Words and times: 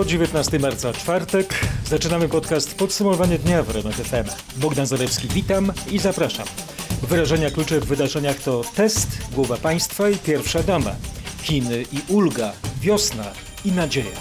To 0.00 0.04
19 0.04 0.58
marca, 0.58 0.92
czwartek. 0.92 1.60
Zaczynamy 1.84 2.28
podcast 2.28 2.78
Podsumowanie 2.78 3.38
dnia 3.38 3.62
w 3.62 3.70
RMF 3.70 3.96
FM. 3.96 4.60
Bogdan 4.60 4.86
Zalewski, 4.86 5.28
witam 5.28 5.72
i 5.90 5.98
zapraszam. 5.98 6.46
Wyrażenia 7.02 7.50
klucze 7.50 7.80
w 7.80 7.84
wydarzeniach 7.84 8.36
to 8.40 8.62
test, 8.76 9.08
głowa 9.34 9.56
państwa 9.56 10.08
i 10.08 10.16
pierwsza 10.16 10.62
dama. 10.62 10.96
Chiny 11.42 11.82
i 11.82 12.12
ulga, 12.12 12.52
wiosna 12.80 13.32
i 13.64 13.72
nadzieja. 13.72 14.18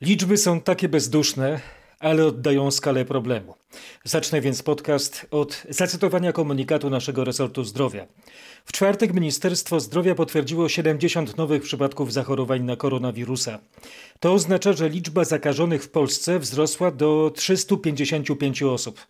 Liczby 0.00 0.36
są 0.36 0.60
takie 0.60 0.88
bezduszne, 0.88 1.60
ale 1.98 2.26
oddają 2.26 2.70
skalę 2.70 3.04
problemu. 3.04 3.57
Zacznę 4.04 4.40
więc 4.40 4.62
podcast 4.62 5.26
od 5.30 5.62
zacytowania 5.68 6.32
komunikatu 6.32 6.90
naszego 6.90 7.24
resortu 7.24 7.64
zdrowia. 7.64 8.06
W 8.64 8.72
czwartek 8.72 9.14
Ministerstwo 9.14 9.80
Zdrowia 9.80 10.14
potwierdziło 10.14 10.68
70 10.68 11.36
nowych 11.36 11.62
przypadków 11.62 12.12
zachorowań 12.12 12.62
na 12.62 12.76
koronawirusa. 12.76 13.58
To 14.20 14.32
oznacza, 14.32 14.72
że 14.72 14.88
liczba 14.88 15.24
zakażonych 15.24 15.84
w 15.84 15.90
Polsce 15.90 16.38
wzrosła 16.38 16.90
do 16.90 17.32
355 17.34 18.62
osób. 18.62 19.06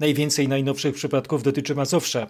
Najwięcej 0.00 0.48
najnowszych 0.48 0.94
przypadków 0.94 1.42
dotyczy 1.42 1.74
Mazowsza. 1.74 2.26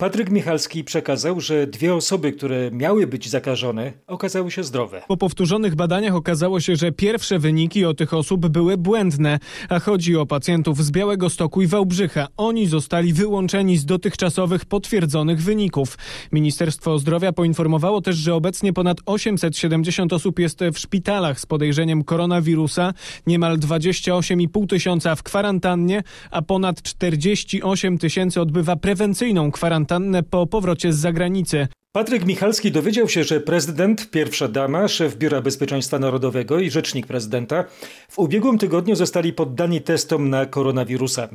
Patryk 0.00 0.30
Michalski 0.30 0.84
przekazał, 0.84 1.40
że 1.40 1.66
dwie 1.66 1.94
osoby, 1.94 2.32
które 2.32 2.70
miały 2.70 3.06
być 3.06 3.28
zakażone, 3.28 3.92
okazały 4.06 4.50
się 4.50 4.64
zdrowe. 4.64 5.02
Po 5.08 5.16
powtórzonych 5.16 5.74
badaniach 5.74 6.14
okazało 6.14 6.60
się, 6.60 6.76
że 6.76 6.92
pierwsze 6.92 7.38
wyniki 7.38 7.84
o 7.84 7.94
tych 7.94 8.14
osób 8.14 8.48
były 8.48 8.76
błędne, 8.76 9.38
a 9.68 9.78
chodzi 9.78 10.16
o 10.16 10.26
pacjentów 10.26 10.84
z 10.84 10.90
Białego 10.90 11.30
Stoku 11.30 11.62
i 11.62 11.66
Wałbrzycha. 11.66 12.28
Oni 12.36 12.66
zostali 12.66 13.12
wyłączeni 13.12 13.76
z 13.76 13.84
dotychczasowych 13.84 14.64
potwierdzonych 14.64 15.42
wyników. 15.42 15.98
Ministerstwo 16.32 16.98
Zdrowia 16.98 17.32
poinformowało 17.32 18.00
też, 18.00 18.16
że 18.16 18.34
obecnie 18.34 18.72
ponad 18.72 18.98
870 19.06 20.12
osób 20.12 20.38
jest 20.38 20.60
w 20.74 20.78
szpitalach 20.78 21.40
z 21.40 21.46
podejrzeniem 21.46 22.04
koronawirusa, 22.04 22.94
niemal 23.26 23.58
28,5 23.58 24.66
tysiąca 24.66 25.16
w 25.16 25.22
kwarantannie, 25.22 26.02
a 26.30 26.42
ponad 26.42 26.82
48 26.82 27.98
tysięcy 27.98 28.40
odbywa 28.40 28.76
prewencyjną 28.76 29.52
kwarantannę 29.52 29.89
po 30.30 30.46
powrocie 30.46 30.92
z 30.92 30.96
zagranicy. 30.96 31.68
Patryk 31.92 32.26
Michalski 32.26 32.72
dowiedział 32.72 33.08
się, 33.08 33.24
że 33.24 33.40
prezydent, 33.40 34.10
pierwsza 34.10 34.48
dama, 34.48 34.88
szef 34.88 35.16
Biura 35.16 35.40
Bezpieczeństwa 35.40 35.98
Narodowego 35.98 36.58
i 36.58 36.70
rzecznik 36.70 37.06
prezydenta 37.06 37.64
w 38.08 38.18
ubiegłym 38.18 38.58
tygodniu 38.58 38.96
zostali 38.96 39.32
poddani 39.32 39.80
testom 39.80 40.30
na 40.30 40.46
koronawirusa. 40.46 41.28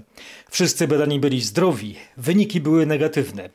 Wszyscy 0.50 0.88
badani 0.88 1.20
byli 1.20 1.42
zdrowi, 1.42 1.96
wyniki 2.18 2.62
były 2.62 2.86
negatywne. 2.86 3.50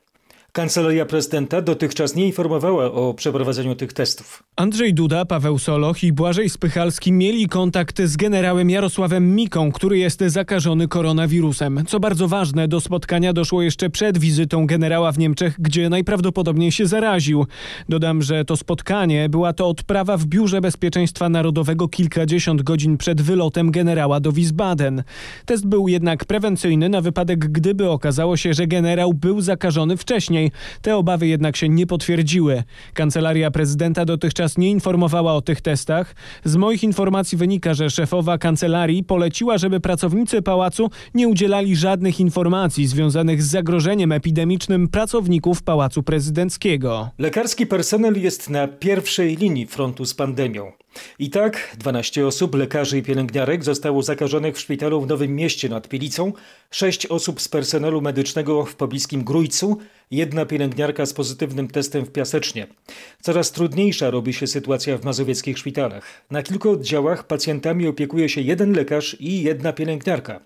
Kancelaria 0.53 1.07
prezydenta 1.07 1.63
dotychczas 1.63 2.15
nie 2.15 2.27
informowała 2.27 2.93
o 2.93 3.15
przeprowadzeniu 3.15 3.75
tych 3.75 3.93
testów. 3.93 4.43
Andrzej 4.57 4.95
Duda, 4.95 5.25
Paweł 5.25 5.59
Soloch 5.59 6.05
i 6.05 6.13
Błażej 6.13 6.51
Spychalski 6.51 7.13
mieli 7.13 7.49
kontakt 7.49 8.03
z 8.03 8.17
generałem 8.17 8.71
Jarosławem 8.71 9.35
Miką, 9.35 9.73
który 9.73 9.99
jest 9.99 10.21
zakażony 10.21 10.89
koronawirusem. 10.89 11.85
Co 11.87 12.01
bardzo 12.01 12.29
ważne, 12.29 12.69
do 12.69 12.81
spotkania 12.81 13.33
doszło 13.33 13.63
jeszcze 13.63 13.91
przed 13.91 14.19
wizytą 14.19 14.67
generała 14.67 15.13
w 15.13 15.19
Niemczech, 15.19 15.55
gdzie 15.59 15.89
najprawdopodobniej 15.89 16.73
się 16.73 16.87
zaraził. 16.87 17.47
Dodam, 17.89 18.23
że 18.23 18.45
to 18.45 18.57
spotkanie 18.57 19.29
była 19.29 19.53
to 19.53 19.69
odprawa 19.69 20.17
w 20.17 20.27
Biurze 20.27 20.61
Bezpieczeństwa 20.61 21.29
Narodowego 21.29 21.89
kilkadziesiąt 21.89 22.63
godzin 22.63 22.97
przed 22.97 23.23
wylotem 23.23 23.71
generała 23.71 24.21
do 24.21 24.33
Wiesbaden. 24.33 25.03
Test 25.47 25.67
był 25.67 25.89
jednak 25.89 26.25
prewencyjny 26.25 26.89
na 26.89 27.01
wypadek, 27.01 27.39
gdyby 27.39 27.91
okazało 27.91 28.37
się, 28.37 28.55
że 28.55 28.67
generał 28.67 29.15
był 29.15 29.41
zakażony 29.41 29.97
wcześniej. 29.97 30.40
Te 30.83 30.97
obawy 30.97 31.27
jednak 31.27 31.57
się 31.57 31.69
nie 31.69 31.87
potwierdziły. 31.87 32.63
Kancelaria 32.95 33.51
prezydenta 33.51 34.05
dotychczas 34.05 34.59
nie 34.59 34.71
informowała 34.71 35.35
o 35.35 35.43
tych 35.43 35.61
testach. 35.61 36.15
Z 36.45 36.57
moich 36.57 36.83
informacji 36.83 37.39
wynika, 37.39 37.75
że 37.75 37.91
szefowa 37.91 38.39
kancelarii 38.39 39.05
poleciła, 39.05 39.59
żeby 39.59 39.81
pracownicy 39.81 40.43
pałacu 40.43 40.91
nie 41.15 41.29
udzielali 41.29 41.77
żadnych 41.77 42.21
informacji 42.21 42.87
związanych 42.87 43.43
z 43.43 43.51
zagrożeniem 43.51 44.13
epidemicznym 44.13 44.89
pracowników 44.89 45.63
Pałacu 45.63 46.03
Prezydenckiego. 46.03 47.11
Lekarski 47.19 47.67
personel 47.67 48.23
jest 48.23 48.51
na 48.51 48.69
pierwszej 48.69 49.37
linii 49.37 49.67
frontu 49.67 50.05
z 50.05 50.15
pandemią. 50.15 50.73
I 51.19 51.31
tak 51.31 51.77
12 51.79 52.27
osób, 52.27 52.55
lekarzy 52.55 52.99
i 52.99 53.03
pielęgniarek 53.03 53.65
zostało 53.65 54.03
zakażonych 54.03 54.57
w 54.57 54.61
szpitalu 54.61 55.01
w 55.01 55.07
Nowym 55.07 55.37
Mieście 55.37 55.69
nad 55.69 55.89
Pilicą, 55.89 56.33
6 56.71 57.07
osób 57.07 57.41
z 57.41 57.49
personelu 57.49 58.01
medycznego 58.01 58.65
w 58.65 58.75
pobliskim 58.75 59.25
Grójcu, 59.25 59.79
jedna 60.11 60.47
pielęgniarka 60.47 61.07
z 61.07 61.13
pozytywnym 61.13 61.69
testem 61.69 62.05
w 62.05 62.13
Piasecznie. 62.13 62.67
Coraz 63.21 63.53
trudniejsza 63.53 64.11
robi 64.11 64.33
się 64.33 64.47
sytuacja 64.47 64.99
w 64.99 65.05
mazowieckich 65.05 65.59
szpitalach. 65.59 66.05
Na 66.31 66.43
kilku 66.43 66.71
oddziałach 66.71 67.27
pacjentami 67.27 67.89
opiekuje 67.89 68.29
się 68.29 68.41
jeden 68.41 68.73
lekarz 68.73 69.17
i 69.21 69.43
jedna 69.43 69.73
pielęgniarka. 69.73 70.41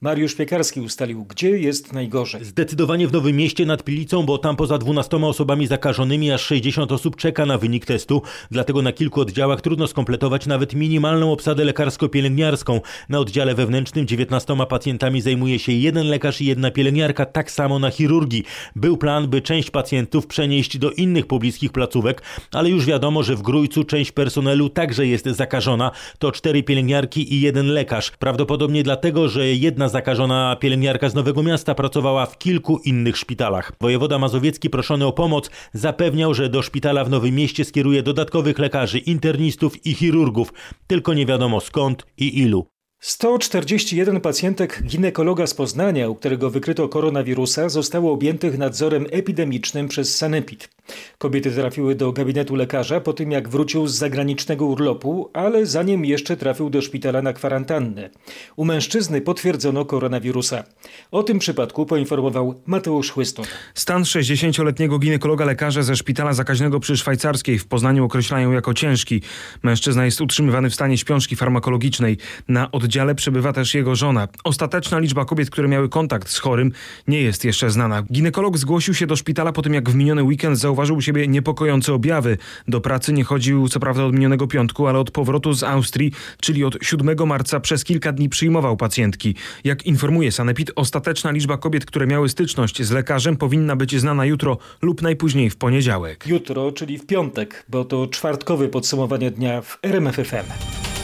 Mariusz 0.00 0.34
Piekarski 0.34 0.80
ustalił, 0.80 1.24
gdzie 1.24 1.50
jest 1.50 1.92
najgorzej. 1.92 2.44
Zdecydowanie 2.44 3.08
w 3.08 3.12
Nowym 3.12 3.36
Mieście 3.36 3.66
nad 3.66 3.84
Pilicą, 3.84 4.22
bo 4.22 4.38
tam 4.38 4.56
poza 4.56 4.78
12 4.78 5.16
osobami 5.16 5.66
zakażonymi 5.66 6.32
aż 6.32 6.42
60 6.42 6.92
osób 6.92 7.16
czeka 7.16 7.46
na 7.46 7.58
wynik 7.58 7.86
testu. 7.86 8.22
Dlatego 8.50 8.82
na 8.82 8.92
kilku 8.92 9.20
oddziałach 9.20 9.60
trudno 9.60 9.86
skompletować 9.86 10.46
nawet 10.46 10.74
minimalną 10.74 11.32
obsadę 11.32 11.64
lekarsko-pielęgniarską. 11.64 12.80
Na 13.08 13.18
oddziale 13.18 13.54
wewnętrznym 13.54 14.06
19 14.06 14.56
pacjentami 14.68 15.20
zajmuje 15.20 15.58
się 15.58 15.72
jeden 15.72 16.06
lekarz 16.06 16.40
i 16.40 16.46
jedna 16.46 16.70
pielęgniarka, 16.70 17.26
tak 17.26 17.50
samo 17.50 17.78
na 17.78 17.90
chirurgii. 17.90 18.44
Był 18.74 18.96
plan, 18.96 19.28
by 19.28 19.42
część 19.42 19.70
pacjentów 19.70 20.26
przenieść 20.26 20.78
do 20.78 20.90
innych 20.90 21.26
pobliskich 21.26 21.72
placówek, 21.72 22.22
ale 22.52 22.70
już 22.70 22.86
wiadomo, 22.86 23.22
że 23.22 23.36
w 23.36 23.42
Grójcu 23.42 23.84
część 23.84 24.12
personelu 24.12 24.68
także 24.68 25.06
jest 25.06 25.26
zakażona. 25.26 25.90
To 26.18 26.32
cztery 26.32 26.62
pielęgniarki 26.62 27.34
i 27.34 27.40
jeden 27.40 27.66
lekarz. 27.66 28.10
Prawdopodobnie 28.10 28.82
dlatego, 28.82 29.28
że 29.28 29.46
jedna 29.46 29.85
zakażona 29.88 30.56
pielęgniarka 30.60 31.08
z 31.08 31.14
Nowego 31.14 31.42
Miasta 31.42 31.74
pracowała 31.74 32.26
w 32.26 32.38
kilku 32.38 32.78
innych 32.84 33.16
szpitalach. 33.16 33.72
Wojewoda 33.80 34.18
Mazowiecki 34.18 34.70
proszony 34.70 35.06
o 35.06 35.12
pomoc 35.12 35.50
zapewniał, 35.72 36.34
że 36.34 36.48
do 36.48 36.62
szpitala 36.62 37.04
w 37.04 37.10
Nowym 37.10 37.34
Mieście 37.34 37.64
skieruje 37.64 38.02
dodatkowych 38.02 38.58
lekarzy, 38.58 38.98
internistów 38.98 39.86
i 39.86 39.94
chirurgów, 39.94 40.52
tylko 40.86 41.14
nie 41.14 41.26
wiadomo 41.26 41.60
skąd 41.60 42.06
i 42.18 42.38
ilu. 42.38 42.66
141 43.00 44.20
pacjentek 44.20 44.82
ginekologa 44.82 45.46
z 45.46 45.54
Poznania, 45.54 46.08
u 46.08 46.14
którego 46.14 46.50
wykryto 46.50 46.88
koronawirusa, 46.88 47.68
zostało 47.68 48.12
objętych 48.12 48.58
nadzorem 48.58 49.06
epidemicznym 49.10 49.88
przez 49.88 50.16
Sanepid. 50.16 50.75
Kobiety 51.18 51.50
trafiły 51.50 51.94
do 51.94 52.12
gabinetu 52.12 52.54
lekarza 52.54 53.00
po 53.00 53.12
tym, 53.12 53.30
jak 53.30 53.48
wrócił 53.48 53.86
z 53.86 53.94
zagranicznego 53.94 54.66
urlopu, 54.66 55.30
ale 55.32 55.66
zanim 55.66 56.04
jeszcze 56.04 56.36
trafił 56.36 56.70
do 56.70 56.82
szpitala 56.82 57.22
na 57.22 57.32
kwarantannę. 57.32 58.10
U 58.56 58.64
mężczyzny 58.64 59.20
potwierdzono 59.20 59.84
koronawirusa. 59.84 60.64
O 61.10 61.22
tym 61.22 61.38
przypadku 61.38 61.86
poinformował 61.86 62.54
Mateusz 62.66 63.10
Chłystun. 63.10 63.44
Stan 63.74 64.02
60-letniego 64.02 64.98
ginekologa 64.98 65.44
lekarza 65.44 65.82
ze 65.82 65.96
szpitala 65.96 66.32
zakaźnego 66.32 66.80
przy 66.80 66.96
Szwajcarskiej 66.96 67.58
w 67.58 67.66
Poznaniu 67.66 68.04
określają 68.04 68.52
jako 68.52 68.74
ciężki. 68.74 69.22
Mężczyzna 69.62 70.04
jest 70.04 70.20
utrzymywany 70.20 70.70
w 70.70 70.74
stanie 70.74 70.98
śpiączki 70.98 71.36
farmakologicznej. 71.36 72.18
Na 72.48 72.70
oddziale 72.70 73.14
przebywa 73.14 73.52
też 73.52 73.74
jego 73.74 73.94
żona. 73.94 74.28
Ostateczna 74.44 74.98
liczba 74.98 75.24
kobiet, 75.24 75.50
które 75.50 75.68
miały 75.68 75.88
kontakt 75.88 76.28
z 76.28 76.38
chorym 76.38 76.72
nie 77.08 77.22
jest 77.22 77.44
jeszcze 77.44 77.70
znana. 77.70 78.02
Ginekolog 78.12 78.58
zgłosił 78.58 78.94
się 78.94 79.06
do 79.06 79.16
szpitala 79.16 79.52
po 79.52 79.62
tym, 79.62 79.74
jak 79.74 79.90
w 79.90 79.94
miniony 79.94 80.22
weekend 80.22 80.58
zauważył 80.58 80.75
u 80.94 81.00
siebie 81.00 81.28
niepokojące 81.28 81.94
objawy. 81.94 82.38
Do 82.68 82.80
pracy 82.80 83.12
nie 83.12 83.24
chodził 83.24 83.68
co 83.68 83.80
prawda 83.80 84.04
od 84.04 84.14
minionego 84.14 84.46
piątku, 84.46 84.86
ale 84.86 84.98
od 84.98 85.10
powrotu 85.10 85.52
z 85.52 85.62
Austrii, 85.62 86.12
czyli 86.40 86.64
od 86.64 86.78
7 86.82 87.26
marca 87.26 87.60
przez 87.60 87.84
kilka 87.84 88.12
dni 88.12 88.28
przyjmował 88.28 88.76
pacjentki. 88.76 89.34
Jak 89.64 89.86
informuje 89.86 90.32
Sanepid, 90.32 90.70
ostateczna 90.76 91.30
liczba 91.30 91.56
kobiet, 91.56 91.84
które 91.84 92.06
miały 92.06 92.28
styczność 92.28 92.82
z 92.82 92.90
lekarzem 92.90 93.36
powinna 93.36 93.76
być 93.76 94.00
znana 94.00 94.24
jutro 94.24 94.58
lub 94.82 95.02
najpóźniej 95.02 95.50
w 95.50 95.56
poniedziałek. 95.56 96.26
Jutro, 96.26 96.72
czyli 96.72 96.98
w 96.98 97.06
piątek, 97.06 97.64
bo 97.68 97.84
to 97.84 98.06
czwartkowe 98.06 98.68
podsumowanie 98.68 99.30
dnia 99.30 99.62
w 99.62 99.78
RMFFM. 99.82 100.95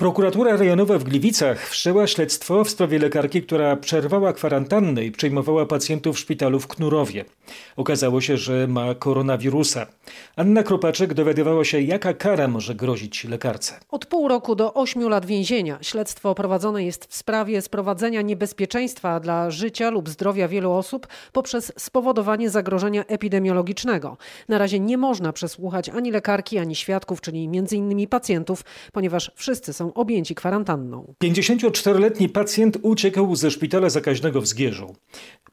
Prokuratura 0.00 0.56
rejonowa 0.56 0.98
w 0.98 1.04
Gliwicach 1.04 1.68
wszczęła 1.68 2.06
śledztwo 2.06 2.64
w 2.64 2.70
sprawie 2.70 2.98
lekarki, 2.98 3.42
która 3.42 3.76
przerwała 3.76 4.32
kwarantannę 4.32 5.04
i 5.04 5.12
przejmowała 5.12 5.66
pacjentów 5.66 6.16
w 6.16 6.18
szpitalu 6.18 6.60
w 6.60 6.66
Knurowie. 6.66 7.24
Okazało 7.76 8.20
się, 8.20 8.36
że 8.36 8.66
ma 8.66 8.94
koronawirusa. 8.94 9.86
Anna 10.36 10.62
Kropaczek 10.62 11.14
dowiadywała 11.14 11.64
się, 11.64 11.80
jaka 11.80 12.14
kara 12.14 12.48
może 12.48 12.74
grozić 12.74 13.24
lekarce. 13.24 13.80
Od 13.90 14.06
pół 14.06 14.28
roku 14.28 14.54
do 14.54 14.74
ośmiu 14.74 15.08
lat 15.08 15.26
więzienia. 15.26 15.78
Śledztwo 15.82 16.34
prowadzone 16.34 16.84
jest 16.84 17.04
w 17.04 17.14
sprawie 17.14 17.62
sprowadzenia 17.62 18.22
niebezpieczeństwa 18.22 19.20
dla 19.20 19.50
życia 19.50 19.90
lub 19.90 20.08
zdrowia 20.08 20.48
wielu 20.48 20.72
osób 20.72 21.06
poprzez 21.32 21.72
spowodowanie 21.78 22.50
zagrożenia 22.50 23.04
epidemiologicznego. 23.04 24.16
Na 24.48 24.58
razie 24.58 24.80
nie 24.80 24.98
można 24.98 25.32
przesłuchać 25.32 25.88
ani 25.88 26.10
lekarki, 26.10 26.58
ani 26.58 26.74
świadków, 26.74 27.20
czyli 27.20 27.44
m.in. 27.44 28.08
pacjentów, 28.08 28.64
ponieważ 28.92 29.32
wszyscy 29.34 29.72
są 29.72 29.89
objęci 29.94 30.34
kwarantanną. 30.34 31.14
54-letni 31.24 32.28
pacjent 32.28 32.78
uciekł 32.82 33.36
ze 33.36 33.50
szpitala 33.50 33.90
zakaźnego 33.90 34.40
w 34.40 34.46
Zgierzu. 34.46 34.96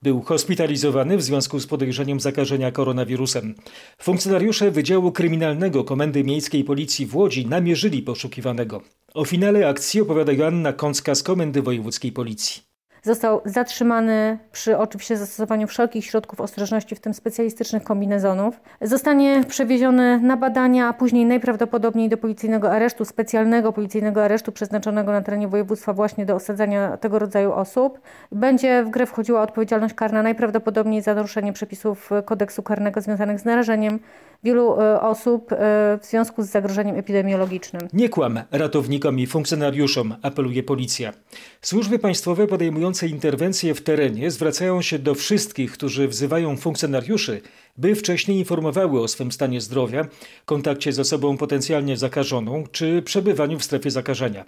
Był 0.01 0.21
hospitalizowany 0.21 1.17
w 1.17 1.23
związku 1.23 1.59
z 1.59 1.67
podejrzeniem 1.67 2.19
zakażenia 2.19 2.71
koronawirusem. 2.71 3.55
Funkcjonariusze 4.01 4.71
Wydziału 4.71 5.11
Kryminalnego 5.11 5.83
Komendy 5.83 6.23
Miejskiej 6.23 6.63
Policji 6.63 7.05
w 7.05 7.15
Łodzi 7.15 7.45
namierzyli 7.45 8.01
poszukiwanego. 8.01 8.81
O 9.13 9.25
finale 9.25 9.69
akcji 9.69 10.01
opowiada 10.01 10.31
Joanna 10.31 10.73
Kącka 10.73 11.15
z 11.15 11.23
Komendy 11.23 11.61
Wojewódzkiej 11.61 12.11
Policji. 12.11 12.66
Został 13.07 13.41
zatrzymany 13.45 14.37
przy 14.51 14.77
oczywiście 14.77 15.17
zastosowaniu 15.17 15.67
wszelkich 15.67 16.05
środków 16.05 16.41
ostrożności, 16.41 16.95
w 16.95 16.99
tym 16.99 17.13
specjalistycznych 17.13 17.83
kombinezonów. 17.83 18.59
Zostanie 18.81 19.43
przewieziony 19.47 20.19
na 20.19 20.37
badania, 20.37 20.87
a 20.87 20.93
później 20.93 21.25
najprawdopodobniej 21.25 22.09
do 22.09 22.17
policyjnego 22.17 22.71
aresztu, 22.71 23.05
specjalnego 23.05 23.73
policyjnego 23.73 24.23
aresztu 24.23 24.51
przeznaczonego 24.51 25.11
na 25.11 25.21
terenie 25.21 25.47
województwa 25.47 25.93
właśnie 25.93 26.25
do 26.25 26.35
osadzania 26.35 26.97
tego 26.97 27.19
rodzaju 27.19 27.53
osób. 27.53 27.99
Będzie 28.31 28.83
w 28.83 28.89
grę 28.89 29.05
wchodziła 29.05 29.41
odpowiedzialność 29.41 29.93
karna 29.93 30.23
najprawdopodobniej 30.23 31.01
za 31.01 31.13
naruszenie 31.13 31.53
przepisów 31.53 32.09
kodeksu 32.25 32.63
karnego 32.63 33.01
związanych 33.01 33.39
z 33.39 33.45
narażeniem 33.45 33.99
wielu 34.43 34.81
e, 34.81 35.01
osób 35.01 35.51
e, 35.51 35.55
w 36.01 36.05
związku 36.05 36.43
z 36.43 36.49
zagrożeniem 36.49 36.95
epidemiologicznym. 36.95 37.81
Nie 37.93 38.09
kłam 38.09 38.41
ratownikom 38.51 39.19
i 39.19 39.27
funkcjonariuszom, 39.27 40.15
apeluje 40.21 40.63
policja. 40.63 41.13
Służby 41.61 41.99
państwowe 41.99 42.47
podejmujące 42.47 43.07
interwencje 43.07 43.73
w 43.73 43.81
terenie 43.81 44.31
zwracają 44.31 44.81
się 44.81 44.99
do 44.99 45.15
wszystkich, 45.15 45.71
którzy 45.71 46.07
wzywają 46.07 46.57
funkcjonariuszy, 46.57 47.41
by 47.77 47.95
wcześniej 47.95 48.37
informowały 48.37 49.01
o 49.01 49.07
swym 49.07 49.31
stanie 49.31 49.61
zdrowia, 49.61 50.07
kontakcie 50.45 50.93
z 50.93 50.99
osobą 50.99 51.37
potencjalnie 51.37 51.97
zakażoną 51.97 52.63
czy 52.71 53.01
przebywaniu 53.01 53.59
w 53.59 53.63
strefie 53.63 53.91
zakażenia. 53.91 54.45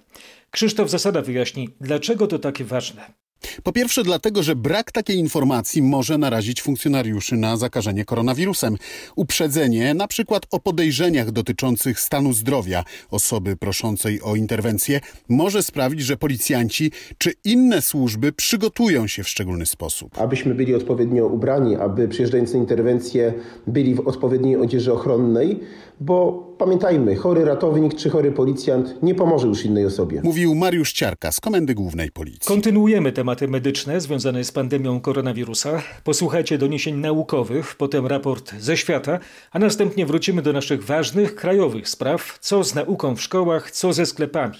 Krzysztof 0.52 0.90
Zasada 0.90 1.22
wyjaśni, 1.22 1.70
dlaczego 1.82 2.28
to 2.28 2.40
takie 2.40 2.64
ważne. 2.64 3.29
Po 3.64 3.72
pierwsze 3.72 4.04
dlatego, 4.04 4.44
że 4.44 4.56
brak 4.56 4.92
takiej 4.92 5.18
informacji 5.18 5.82
może 5.82 6.18
narazić 6.18 6.62
funkcjonariuszy 6.62 7.36
na 7.36 7.58
zakażenie 7.58 8.06
koronawirusem. 8.06 8.78
Uprzedzenie 9.16 9.94
na 9.94 10.08
przykład 10.08 10.44
o 10.52 10.60
podejrzeniach 10.60 11.32
dotyczących 11.32 12.00
stanu 12.00 12.34
zdrowia 12.34 12.84
osoby 13.12 13.58
proszącej 13.58 14.22
o 14.22 14.36
interwencję 14.36 15.02
może 15.30 15.64
sprawić, 15.64 16.02
że 16.02 16.18
policjanci 16.18 16.92
czy 17.18 17.34
inne 17.44 17.82
służby 17.82 18.32
przygotują 18.32 19.08
się 19.08 19.24
w 19.24 19.30
szczególny 19.30 19.66
sposób. 19.66 20.18
Abyśmy 20.18 20.56
byli 20.56 20.76
odpowiednio 20.76 21.28
ubrani, 21.28 21.76
aby 21.76 22.08
przyjeżdżając 22.08 22.54
na 22.54 22.60
interwencję 22.60 23.34
byli 23.68 23.96
w 23.96 24.08
odpowiedniej 24.08 24.56
odzieży 24.58 24.94
ochronnej, 24.94 25.60
bo 26.00 26.49
pamiętajmy, 26.60 27.16
chory 27.16 27.46
ratownik 27.46 27.96
czy 27.96 28.10
chory 28.10 28.32
policjant 28.32 29.04
nie 29.04 29.16
pomoże 29.16 29.48
już 29.48 29.66
innej 29.66 29.86
osobie. 29.86 30.22
Mówił 30.24 30.56
Mariusz 30.56 30.94
Ciarka 30.94 31.32
z 31.32 31.40
Komendy 31.40 31.76
Głównej 31.76 32.12
Policji. 32.12 32.48
Kontynuujemy 32.48 33.12
tematy 33.12 33.48
medyczne 33.48 34.02
związane 34.02 34.44
z 34.44 34.52
pandemią 34.52 35.02
koronawirusa. 35.02 35.82
Posłuchajcie 36.04 36.58
doniesień 36.58 36.96
naukowych, 36.96 37.76
potem 37.76 38.08
raport 38.08 38.54
ze 38.60 38.78
świata, 38.78 39.20
a 39.52 39.60
następnie 39.60 40.06
wrócimy 40.06 40.42
do 40.42 40.54
naszych 40.54 40.84
ważnych 40.84 41.36
krajowych 41.36 41.90
spraw, 41.90 42.40
co 42.40 42.64
z 42.64 42.76
nauką 42.76 43.16
w 43.16 43.22
szkołach, 43.22 43.72
co 43.72 43.94
ze 43.94 44.06
sklepami. 44.06 44.56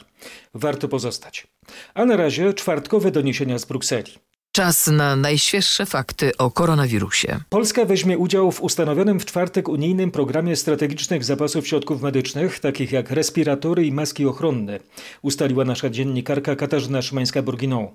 Warto 0.54 0.88
pozostać. 0.88 1.48
A 1.94 2.06
na 2.06 2.18
razie 2.18 2.54
czwartkowe 2.54 3.12
doniesienia 3.12 3.60
z 3.60 3.66
Brukseli. 3.66 4.12
Czas 4.60 4.88
na 4.88 5.16
najświeższe 5.16 5.86
fakty 5.86 6.38
o 6.38 6.52
koronawirusie. 6.52 7.40
Polska 7.50 7.86
weźmie 7.86 8.18
udział 8.18 8.52
w 8.52 8.62
ustanowionym 8.62 9.20
w 9.20 9.26
czwartek 9.26 9.70
unijnym 9.70 10.12
programie 10.12 10.56
strategicznych 10.56 11.24
zapasów 11.24 11.68
środków 11.68 12.02
medycznych, 12.02 12.60
takich 12.60 12.92
jak 12.92 13.12
respiratory 13.12 13.86
i 13.86 13.92
maski 13.92 14.26
ochronne, 14.26 14.80
ustaliła 15.22 15.66
nasza 15.66 15.90
dziennikarka 15.90 16.56
Katarzyna 16.56 17.00
Szymańska-Borginą. 17.00 17.88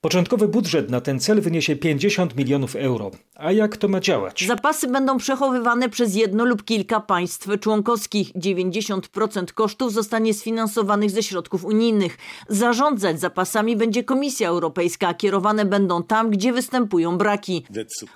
Początkowy 0.00 0.48
budżet 0.48 0.90
na 0.90 1.00
ten 1.00 1.20
cel 1.20 1.40
wyniesie 1.40 1.76
50 1.76 2.36
milionów 2.36 2.76
euro. 2.76 3.10
A 3.34 3.52
jak 3.52 3.76
to 3.76 3.88
ma 3.88 4.00
działać? 4.00 4.44
Zapasy 4.46 4.88
będą 4.88 5.18
przechowywane 5.18 5.88
przez 5.88 6.14
jedno 6.14 6.44
lub 6.44 6.64
kilka 6.64 7.00
państw 7.00 7.48
członkowskich. 7.60 8.32
90% 8.32 9.52
kosztów 9.52 9.92
zostanie 9.92 10.34
sfinansowanych 10.34 11.10
ze 11.10 11.22
środków 11.22 11.64
unijnych. 11.64 12.18
Zarządzać 12.48 13.20
zapasami 13.20 13.76
będzie 13.76 14.04
Komisja 14.04 14.48
Europejska, 14.48 15.08
a 15.08 15.14
kierowane 15.14 15.64
będą 15.64 16.02
tam, 16.08 16.30
gdzie 16.30 16.52
występują 16.52 17.18
braki. 17.18 17.64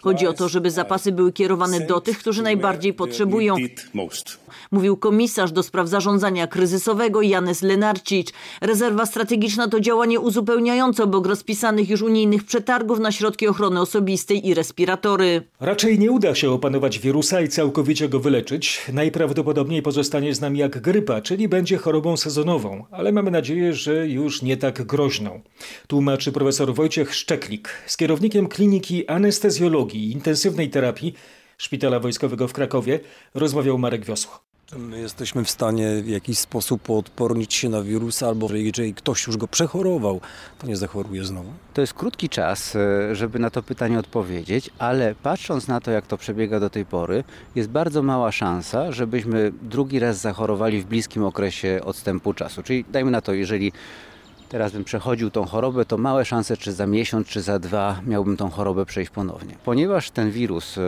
Chodzi 0.03 0.27
o 0.27 0.33
to, 0.33 0.49
żeby 0.49 0.71
zapasy 0.71 1.13
były 1.13 1.33
kierowane 1.33 1.81
do 1.81 2.01
tych, 2.01 2.19
którzy 2.19 2.43
najbardziej 2.43 2.95
potrzebują. 2.95 3.57
Mówił 4.71 4.97
komisarz 4.97 5.53
do 5.53 5.63
spraw 5.63 5.89
zarządzania 5.89 6.47
kryzysowego 6.47 7.23
Janes 7.23 7.63
Lenarcic. 7.63 8.33
Rezerwa 8.61 9.07
strategiczna 9.07 9.69
to 9.69 9.81
działanie 9.81 10.21
uzupełniające 10.21 11.05
obok 11.05 11.27
rozpisanych 11.27 11.91
już 11.91 12.03
unijnych 12.03 12.45
przetargów 12.45 12.99
na 12.99 13.13
środki 13.13 13.49
ochrony 13.49 13.81
osobistej 13.81 14.49
i 14.49 14.55
respiratory. 14.55 15.43
Raczej 15.61 15.99
nie 15.99 16.11
uda 16.11 16.35
się 16.35 16.51
opanować 16.51 16.99
wirusa 16.99 17.41
i 17.41 17.49
całkowicie 17.49 18.09
go 18.09 18.21
wyleczyć. 18.21 18.83
Najprawdopodobniej 18.93 19.83
pozostanie 19.83 20.35
z 20.35 20.41
nami 20.41 20.59
jak 20.59 20.81
grypa, 20.81 21.21
czyli 21.21 21.49
będzie 21.49 21.77
chorobą 21.77 22.17
sezonową, 22.17 22.85
ale 22.91 23.13
mamy 23.13 23.31
nadzieję, 23.31 23.73
że 23.73 24.09
już 24.09 24.43
nie 24.43 24.57
tak 24.57 24.83
groźną. 24.83 25.41
Tłumaczy 25.87 26.33
profesor 26.33 26.75
Wojciech 26.75 27.15
Szczeklik 27.15 27.69
z 27.87 27.97
kierownikiem 27.97 28.49
kliniki 28.49 29.09
anestezjologii 29.09 30.09
i 30.09 30.13
intensywnej 30.13 30.71
terapii 30.71 31.15
Szpitala 31.59 32.01
Wojskowego 32.01 32.49
w 32.49 32.53
Krakowie 32.53 33.01
rozmawiał 33.35 33.79
Marek 33.79 34.05
Wiosło. 34.05 34.41
My 34.77 35.01
jesteśmy 35.01 35.45
w 35.45 35.51
stanie 35.51 36.03
w 36.03 36.09
jakiś 36.09 36.39
sposób 36.39 36.91
odpornić 36.91 37.55
się 37.55 37.69
na 37.69 37.83
wirus, 37.83 38.23
albo 38.23 38.55
jeżeli 38.55 38.95
ktoś 38.95 39.27
już 39.27 39.37
go 39.37 39.49
przechorował, 39.49 40.21
to 40.59 40.67
nie 40.67 40.77
zachoruje 40.77 41.25
znowu? 41.25 41.53
To 41.75 41.81
jest 41.81 41.95
krótki 41.95 42.29
czas, 42.29 42.77
e, 42.77 43.15
żeby 43.15 43.39
na 43.39 43.51
to 43.51 43.63
pytanie 43.63 43.99
odpowiedzieć, 43.99 44.71
ale 44.79 45.15
patrząc 45.23 45.69
na 45.69 45.81
to, 45.81 45.91
jak 45.91 46.07
to 46.07 46.19
przebiega 46.19 46.61
do 46.61 46.71
tej 46.71 46.87
pory, 46.87 47.25
jest 47.55 47.69
bardzo 47.69 48.03
mała 48.03 48.33
szansa, 48.33 48.93
żebyśmy 48.93 49.53
drugi 49.63 49.99
raz 49.99 50.21
zachorowali 50.21 50.81
w 50.81 50.85
bliskim 50.85 51.25
okresie 51.25 51.81
odstępu 51.85 52.35
czasu. 52.35 52.63
Czyli 52.63 52.85
dajmy 52.93 53.11
na 53.11 53.21
to, 53.21 53.33
jeżeli 53.33 53.73
teraz 54.53 54.73
bym 54.73 54.85
przechodził 54.85 55.31
tą 55.31 55.45
chorobę, 55.45 55.85
to 55.85 55.99
małe 55.99 56.25
szanse, 56.25 56.57
czy 56.57 56.73
za 56.73 56.87
miesiąc, 56.87 57.27
czy 57.27 57.43
za 57.43 57.59
dwa 57.59 58.01
miałbym 58.07 58.37
tą 58.37 58.51
chorobę 58.51 58.87
przejść 58.87 59.11
ponownie. 59.11 59.55
Ponieważ 59.65 60.11
ten 60.11 60.31
wirus 60.31 60.79
e, 60.79 60.83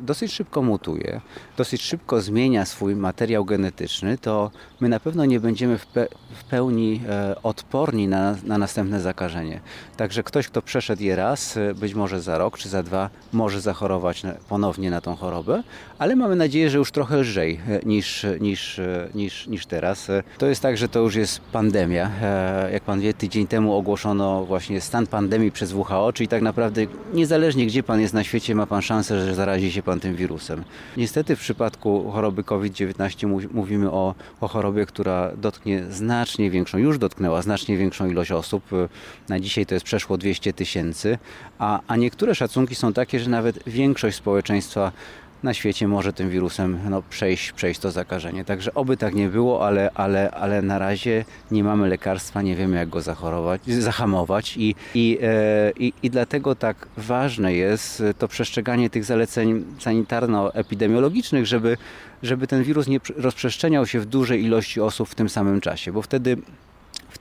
dosyć 0.00 0.32
szybko 0.32 0.62
mutuje, 0.62 1.20
dosyć 1.56 1.82
szybko 1.82 2.20
zmienia 2.20 2.64
swój 2.64 2.96
materiał 2.96 3.44
genetyczny, 3.44 4.18
to 4.18 4.50
my 4.80 4.88
na 4.88 5.00
pewno 5.00 5.24
nie 5.24 5.40
będziemy 5.40 5.78
w, 5.78 5.86
pe 5.86 6.06
w 6.34 6.44
pełni 6.44 7.00
e, 7.08 7.42
odporni 7.42 8.08
na, 8.08 8.36
na 8.44 8.58
następne 8.58 9.00
zakażenie. 9.00 9.60
Także 9.96 10.22
ktoś, 10.22 10.48
kto 10.48 10.62
przeszedł 10.62 11.02
je 11.02 11.16
raz, 11.16 11.56
e, 11.56 11.74
być 11.74 11.94
może 11.94 12.20
za 12.20 12.38
rok 12.38 12.58
czy 12.58 12.68
za 12.68 12.82
dwa, 12.82 13.10
może 13.32 13.60
zachorować 13.60 14.22
ponownie 14.48 14.90
na 14.90 15.00
tą 15.00 15.16
chorobę, 15.16 15.62
ale 15.98 16.16
mamy 16.16 16.36
nadzieję, 16.36 16.70
że 16.70 16.78
już 16.78 16.90
trochę 16.90 17.16
lżej 17.16 17.60
niż, 17.86 18.26
niż, 18.40 18.80
niż, 19.14 19.46
niż 19.46 19.66
teraz. 19.66 20.10
To 20.38 20.46
jest 20.46 20.62
tak, 20.62 20.76
że 20.76 20.88
to 20.88 21.00
już 21.00 21.14
jest 21.14 21.40
pandemia 21.40 22.10
jak 22.72 22.82
pan 22.82 23.00
wie, 23.00 23.14
tydzień 23.14 23.46
temu 23.46 23.74
ogłoszono 23.74 24.44
właśnie 24.44 24.80
stan 24.80 25.06
pandemii 25.06 25.52
przez 25.52 25.72
WHO, 25.72 26.12
czyli 26.12 26.28
tak 26.28 26.42
naprawdę 26.42 26.86
niezależnie 27.14 27.66
gdzie 27.66 27.82
pan 27.82 28.00
jest 28.00 28.14
na 28.14 28.24
świecie, 28.24 28.54
ma 28.54 28.66
pan 28.66 28.82
szansę, 28.82 29.26
że 29.26 29.34
zarazi 29.34 29.72
się 29.72 29.82
pan 29.82 30.00
tym 30.00 30.16
wirusem. 30.16 30.64
Niestety 30.96 31.36
w 31.36 31.40
przypadku 31.40 32.10
choroby 32.10 32.44
COVID-19 32.44 33.48
mówimy 33.52 33.90
o, 33.90 34.14
o 34.40 34.48
chorobie, 34.48 34.86
która 34.86 35.30
dotknie 35.36 35.84
znacznie 35.90 36.50
większą, 36.50 36.78
już 36.78 36.98
dotknęła 36.98 37.42
znacznie 37.42 37.76
większą 37.76 38.06
ilość 38.10 38.32
osób. 38.32 38.64
Na 39.28 39.40
dzisiaj 39.40 39.66
to 39.66 39.74
jest 39.74 39.86
przeszło 39.86 40.18
200 40.18 40.52
tysięcy, 40.52 41.18
a, 41.58 41.80
a 41.86 41.96
niektóre 41.96 42.34
szacunki 42.34 42.74
są 42.74 42.92
takie, 42.92 43.20
że 43.20 43.30
nawet 43.30 43.58
większość 43.66 44.16
społeczeństwa 44.16 44.92
na 45.44 45.54
świecie 45.54 45.88
może 45.88 46.12
tym 46.12 46.30
wirusem 46.30 46.78
no, 46.90 47.02
przejść, 47.10 47.52
przejść 47.52 47.80
to 47.80 47.90
zakażenie. 47.90 48.44
Także 48.44 48.74
oby 48.74 48.96
tak 48.96 49.14
nie 49.14 49.28
było, 49.28 49.66
ale, 49.66 49.90
ale, 49.94 50.30
ale 50.30 50.62
na 50.62 50.78
razie 50.78 51.24
nie 51.50 51.64
mamy 51.64 51.88
lekarstwa, 51.88 52.42
nie 52.42 52.56
wiemy 52.56 52.76
jak 52.76 52.88
go 52.88 53.00
zachorować, 53.00 53.60
zahamować 53.66 54.56
i, 54.56 54.74
i, 54.94 55.18
e, 55.22 55.72
i, 55.78 55.92
i 56.02 56.10
dlatego 56.10 56.54
tak 56.54 56.88
ważne 56.96 57.54
jest 57.54 58.02
to 58.18 58.28
przestrzeganie 58.28 58.90
tych 58.90 59.04
zaleceń 59.04 59.64
sanitarno-epidemiologicznych, 59.78 61.46
żeby, 61.46 61.76
żeby 62.22 62.46
ten 62.46 62.62
wirus 62.62 62.86
nie 62.86 63.00
rozprzestrzeniał 63.16 63.86
się 63.86 64.00
w 64.00 64.06
dużej 64.06 64.44
ilości 64.44 64.80
osób 64.80 65.08
w 65.08 65.14
tym 65.14 65.28
samym 65.28 65.60
czasie, 65.60 65.92
bo 65.92 66.02
wtedy 66.02 66.36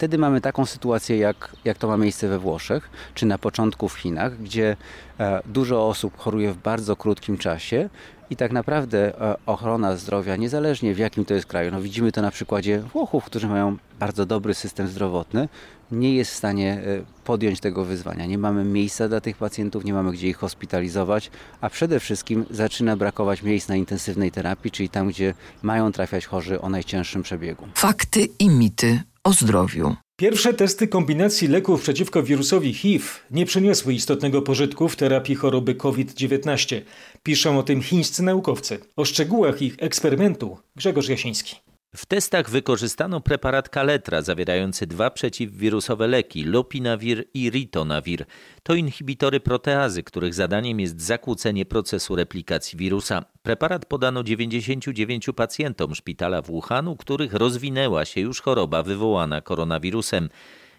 Wtedy 0.04 0.18
mamy 0.18 0.42
taką 0.42 0.66
sytuację, 0.66 1.18
jak, 1.18 1.56
jak 1.66 1.78
to 1.78 1.88
ma 1.88 1.98
miejsce 1.98 2.28
we 2.28 2.40
Włoszech, 2.40 2.90
czy 3.14 3.26
na 3.26 3.38
początku 3.38 3.90
w 3.90 3.94
Chinach, 3.94 4.38
gdzie 4.38 4.76
e, 5.20 5.42
dużo 5.46 5.88
osób 5.88 6.18
choruje 6.18 6.54
w 6.54 6.58
bardzo 6.58 6.96
krótkim 6.96 7.38
czasie 7.38 7.90
i 8.30 8.36
tak 8.36 8.52
naprawdę 8.52 9.22
e, 9.22 9.36
ochrona 9.46 9.98
zdrowia, 9.98 10.36
niezależnie 10.36 10.94
w 10.94 10.98
jakim 10.98 11.26
to 11.26 11.34
jest 11.34 11.46
kraju, 11.46 11.72
no 11.72 11.82
widzimy 11.82 12.12
to 12.12 12.22
na 12.22 12.32
przykładzie 12.32 12.80
Włochów, 12.80 13.26
którzy 13.26 13.48
mają 13.48 13.78
bardzo 14.00 14.26
dobry 14.26 14.54
system 14.54 14.88
zdrowotny, 14.88 15.50
nie 15.92 16.16
jest 16.16 16.32
w 16.32 16.36
stanie 16.36 16.74
e, 16.74 16.84
podjąć 17.24 17.60
tego 17.60 17.86
wyzwania. 17.86 18.26
Nie 18.26 18.38
mamy 18.38 18.64
miejsca 18.64 19.08
dla 19.08 19.22
tych 19.22 19.38
pacjentów, 19.38 19.86
nie 19.86 19.94
mamy 19.94 20.12
gdzie 20.12 20.28
ich 20.28 20.38
hospitalizować, 20.38 21.32
a 21.62 21.70
przede 21.70 22.00
wszystkim 22.00 22.46
zaczyna 22.50 22.98
brakować 22.98 23.44
miejsc 23.44 23.68
na 23.68 23.76
intensywnej 23.76 24.32
terapii, 24.32 24.72
czyli 24.72 24.90
tam, 24.90 25.08
gdzie 25.08 25.34
mają 25.62 25.92
trafiać 25.92 26.26
chorzy 26.26 26.62
o 26.62 26.70
najcięższym 26.70 27.24
przebiegu. 27.24 27.68
Fakty 27.76 28.28
i 28.40 28.50
mity 28.50 29.00
o 29.24 29.34
zdrowiu. 29.34 29.96
Pierwsze 30.16 30.54
testy 30.54 30.88
kombinacji 30.88 31.48
leków 31.48 31.82
przeciwko 31.82 32.24
wirusowi 32.24 32.74
HIV 32.74 33.06
nie 33.32 33.46
przyniosły 33.46 33.94
istotnego 33.94 34.42
pożytku 34.42 34.90
w 34.90 34.96
terapii 34.96 35.36
choroby 35.36 35.76
COVID-19. 35.76 36.82
Piszą 37.24 37.60
o 37.60 37.64
tym 37.64 37.82
chińscy 37.82 38.24
naukowcy. 38.24 38.80
O 38.96 39.06
szczegółach 39.06 39.62
ich 39.62 39.76
eksperymentu 39.80 40.58
Grzegorz 40.76 41.10
Jasiński. 41.10 41.56
W 41.96 42.06
testach 42.06 42.50
wykorzystano 42.50 43.22
preparat 43.22 43.70
Kaletra 43.70 44.22
zawierający 44.22 44.88
dwa 44.88 45.12
przeciwwirusowe 45.12 46.08
leki 46.08 46.44
Lopinavir 46.44 47.26
i 47.34 47.50
Ritonavir. 47.50 48.26
To 48.64 48.76
inhibitory 48.76 49.40
proteazy, 49.40 50.04
których 50.04 50.34
zadaniem 50.34 50.80
jest 50.80 51.02
zakłócenie 51.02 51.66
procesu 51.66 52.16
replikacji 52.16 52.78
wirusa. 52.78 53.26
Preparat 53.44 53.86
podano 53.86 54.24
99 54.24 55.28
pacjentom 55.36 55.96
szpitala 55.96 56.42
w 56.42 56.48
Wuhanu, 56.48 56.96
których 56.96 57.34
rozwinęła 57.34 58.06
się 58.06 58.22
już 58.22 58.42
choroba 58.42 58.84
wywołana 58.84 59.42
koronawirusem. 59.42 60.30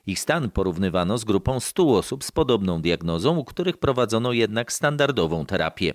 Ich 0.06 0.20
stan 0.20 0.50
porównywano 0.50 1.18
z 1.18 1.24
grupą 1.24 1.60
100 1.60 1.96
osób 1.96 2.24
z 2.24 2.32
podobną 2.32 2.82
diagnozą, 2.82 3.36
u 3.36 3.44
których 3.44 3.76
prowadzono 3.76 4.32
jednak 4.32 4.72
standardową 4.72 5.46
terapię. 5.46 5.94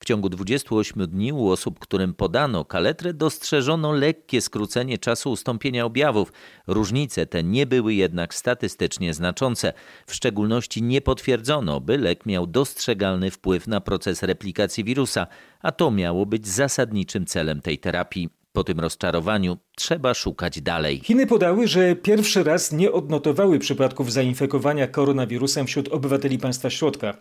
W 0.00 0.04
ciągu 0.04 0.28
28 0.28 1.06
dni 1.06 1.32
u 1.32 1.48
osób, 1.48 1.78
którym 1.78 2.14
podano 2.14 2.64
kaletrę, 2.64 3.14
dostrzeżono 3.14 3.92
lekkie 3.92 4.40
skrócenie 4.40 4.98
czasu 4.98 5.30
ustąpienia 5.30 5.84
objawów. 5.84 6.32
Różnice 6.66 7.26
te 7.26 7.42
nie 7.42 7.66
były 7.66 7.94
jednak 7.94 8.34
statystycznie 8.34 9.14
znaczące. 9.14 9.72
W 10.06 10.14
szczególności 10.14 10.82
nie 10.82 11.00
potwierdzono, 11.00 11.80
by 11.80 11.98
lek 11.98 12.26
miał 12.26 12.46
dostrzegalny 12.46 13.30
wpływ 13.30 13.66
na 13.66 13.80
proces 13.80 14.22
replikacji 14.22 14.84
wirusa, 14.84 15.26
a 15.60 15.72
to 15.72 15.90
miało 15.90 16.26
być 16.26 16.48
zasadniczym 16.48 17.26
celem 17.26 17.60
tej 17.60 17.78
terapii. 17.78 18.28
Po 18.52 18.64
tym 18.64 18.80
rozczarowaniu 18.80 19.56
trzeba 19.74 20.14
szukać 20.14 20.60
dalej. 20.60 21.00
Chiny 21.04 21.26
podały, 21.26 21.68
że 21.68 21.96
pierwszy 21.96 22.44
raz 22.44 22.72
nie 22.72 22.92
odnotowały 22.92 23.58
przypadków 23.58 24.12
zainfekowania 24.12 24.86
koronawirusem 24.86 25.66
wśród 25.66 25.88
obywateli 25.88 26.38
państwa 26.38 26.70
środka. 26.70 27.16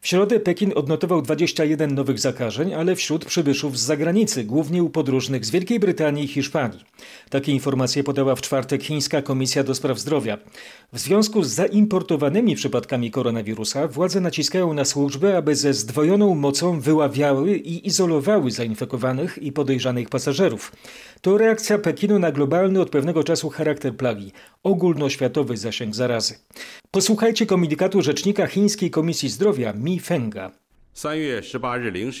W 0.00 0.08
środę 0.08 0.40
Pekin 0.40 0.72
odnotował 0.74 1.22
21 1.22 1.94
nowych 1.94 2.18
zakażeń, 2.18 2.74
ale 2.74 2.96
wśród 2.96 3.24
przybyszów 3.24 3.78
z 3.78 3.82
zagranicy, 3.82 4.44
głównie 4.44 4.82
u 4.82 4.90
podróżnych 4.90 5.44
z 5.44 5.50
Wielkiej 5.50 5.80
Brytanii 5.80 6.24
i 6.24 6.28
Hiszpanii. 6.28 6.84
Takie 7.30 7.52
informacje 7.52 8.04
podała 8.04 8.34
w 8.34 8.42
czwartek 8.42 8.82
Chińska 8.82 9.22
Komisja 9.22 9.64
do 9.64 9.74
Spraw 9.74 9.98
Zdrowia. 9.98 10.38
W 10.92 10.98
związku 10.98 11.42
z 11.42 11.48
zaimportowanymi 11.48 12.56
przypadkami 12.56 13.10
koronawirusa 13.10 13.88
władze 13.88 14.20
naciskają 14.20 14.74
na 14.74 14.84
służby, 14.84 15.36
aby 15.36 15.56
ze 15.56 15.74
zdwojoną 15.74 16.34
mocą 16.34 16.80
wyławiały 16.80 17.56
i 17.56 17.86
izolowały 17.86 18.50
zainfekowanych 18.50 19.38
i 19.42 19.52
podejrzanych 19.52 20.08
pasażerów. 20.08 20.72
To 21.22 21.38
reakcja 21.38 21.78
Pekinu 21.78 22.18
na 22.18 22.32
globalny 22.32 22.80
od 22.80 22.90
pewnego 22.90 23.24
czasu 23.24 23.50
charakter 23.50 23.96
plagi, 23.96 24.32
ogólnoświatowy 24.62 25.56
zasięg 25.56 25.94
zarazy. 25.94 26.34
Posłuchajcie 26.90 27.46
komunikatu 27.46 28.02
rzecznika 28.02 28.46
Chińskiej 28.46 28.90
Komisji 28.90 29.28
Zdrowia 29.28 29.72
Mi 29.72 30.00
Fenga. 30.00 30.50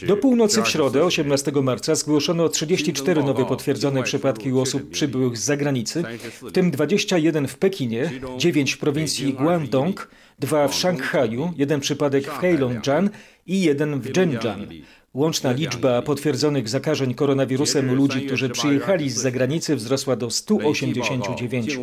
Do 0.06 0.16
północy 0.16 0.62
w 0.62 0.68
środę, 0.68 1.04
18 1.04 1.52
marca, 1.62 1.94
zgłoszono 1.94 2.48
34 2.48 3.22
nowe 3.22 3.44
potwierdzone 3.44 4.02
przypadki 4.02 4.52
u 4.52 4.60
osób 4.60 4.90
przybyłych 4.90 5.38
z 5.38 5.44
zagranicy, 5.44 6.02
w 6.42 6.52
tym 6.52 6.70
21 6.70 7.48
w 7.48 7.58
Pekinie, 7.58 8.10
9 8.38 8.72
w 8.72 8.78
prowincji 8.78 9.34
Guangdong, 9.34 10.10
2 10.38 10.68
w 10.68 10.74
Szanghaju, 10.74 11.52
jeden 11.56 11.80
przypadek 11.80 12.24
w 12.24 12.38
Heilongjiang 12.38 13.12
i 13.46 13.62
jeden 13.62 14.00
w 14.00 14.06
Zhenjiang. 14.06 14.68
Łączna 15.14 15.52
liczba 15.52 16.02
potwierdzonych 16.02 16.68
zakażeń 16.68 17.14
koronawirusem 17.14 17.94
ludzi, 17.94 18.26
którzy 18.26 18.48
przyjechali 18.48 19.10
z 19.10 19.14
zagranicy, 19.14 19.76
wzrosła 19.76 20.16
do 20.16 20.30
189. 20.30 21.78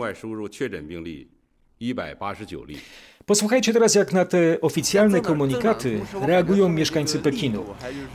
Posłuchajcie 3.26 3.74
teraz, 3.74 3.96
jak 3.96 4.14
na 4.14 4.26
te 4.26 4.62
oficjalne 4.62 5.22
komunikaty 5.22 6.02
reagują 6.22 6.70
mieszkańcy 6.70 7.20
Pekinu. 7.20 7.64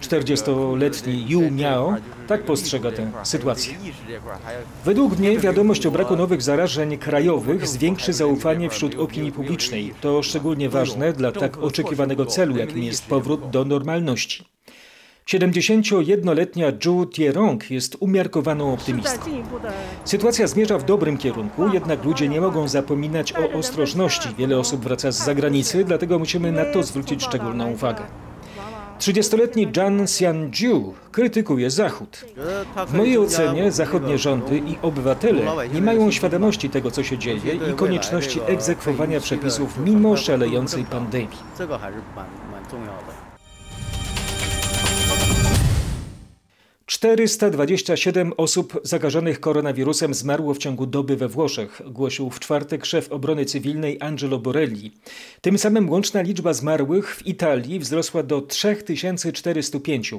40-letni 0.01 1.27
Yu 1.29 1.51
Miao 1.51 1.97
tak 2.27 2.43
postrzega 2.43 2.91
tę 2.93 3.13
sytuację. 3.23 3.75
Według 4.85 5.19
mnie 5.19 5.39
wiadomość 5.39 5.87
o 5.87 5.91
braku 5.91 6.17
nowych 6.17 6.43
zarażeń 6.43 6.99
krajowych 6.99 7.69
zwiększy 7.69 8.13
zaufanie 8.13 8.71
wśród 8.71 8.95
opinii 8.95 9.33
publicznej. 9.33 9.95
To 10.01 10.23
szczególnie 10.23 10.69
ważne 10.69 11.13
dla 11.13 11.33
tak 11.33 11.59
oczekiwanego 11.59 12.27
celu, 12.27 12.57
jakim 12.57 12.83
jest 12.83 13.07
powrót 13.07 13.51
do 13.51 13.65
normalności. 13.65 14.54
71-letnia 15.27 16.73
Zhu 16.83 17.07
Tierong 17.07 17.71
jest 17.71 17.97
umiarkowaną 18.01 18.73
optymistką. 18.73 19.31
Sytuacja 20.05 20.47
zmierza 20.47 20.79
w 20.79 20.85
dobrym 20.85 21.19
kierunku, 21.19 21.69
jednak 21.73 22.05
ludzie 22.05 22.29
nie 22.29 22.41
mogą 22.41 22.69
zapominać 22.69 23.33
o 23.33 23.59
ostrożności. 23.59 24.29
Wiele 24.39 24.59
osób 24.59 24.81
wraca 24.81 25.13
z 25.13 25.25
zagranicy, 25.25 25.85
dlatego 25.85 26.19
musimy 26.19 26.53
na 26.53 26.65
to 26.65 26.83
zwrócić 26.83 27.25
szczególną 27.25 27.71
uwagę. 27.71 28.03
30-letni 28.99 29.69
Zhang 29.75 30.03
Xianjiu 30.03 30.95
krytykuje 31.13 31.71
Zachód. 31.71 32.25
W 32.87 32.95
mojej 32.95 33.19
ocenie 33.19 33.73
zachodnie 33.73 34.19
rządy 34.19 34.59
i 34.59 34.77
obywatele 34.83 35.41
nie 35.75 35.83
mają 35.83 36.11
świadomości 36.11 36.71
tego, 36.71 36.91
co 36.91 37.03
się 37.03 37.19
dzieje 37.19 37.55
i 37.71 37.75
konieczności 37.75 38.41
egzekwowania 38.47 39.21
przepisów 39.21 39.79
mimo 39.85 40.17
szalejącej 40.17 40.85
pandemii. 40.85 41.39
427 46.87 48.33
osób 48.37 48.81
zakażonych 48.83 49.41
koronawirusem 49.41 50.15
zmarło 50.15 50.55
w 50.55 50.59
ciągu 50.59 50.87
doby 50.87 51.17
we 51.17 51.29
Włoszech, 51.29 51.83
głosił 51.87 52.31
w 52.31 52.41
czwartek 52.41 52.87
szef 52.87 53.13
obrony 53.13 53.45
cywilnej 53.45 53.97
Angelo 54.01 54.39
Borelli. 54.39 54.93
Tym 55.41 55.59
samym 55.59 55.91
łączna 55.91 56.23
liczba 56.23 56.53
zmarłych 56.53 57.17
w 57.17 57.27
Italii 57.27 57.79
wzrosła 57.79 58.23
do 58.23 58.41
3405. 58.41 60.15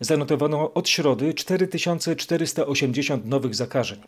Zanotowano 0.00 0.74
od 0.74 0.88
środy 0.88 1.34
4480 1.34 3.26
nowych 3.26 3.54
zakażeń. 3.54 3.98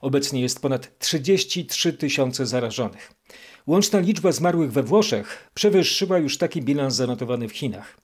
Obecnie 0.00 0.40
jest 0.40 0.60
ponad 0.60 0.98
33 0.98 1.92
tysiące 1.92 2.46
zarażonych. 2.46 3.12
Łączna 3.66 3.98
liczba 3.98 4.32
zmarłych 4.32 4.72
we 4.72 4.82
Włoszech 4.82 5.50
przewyższyła 5.54 6.18
już 6.18 6.38
taki 6.38 6.62
bilans 6.62 6.94
zanotowany 6.94 7.48
w 7.48 7.52
Chinach. 7.52 7.96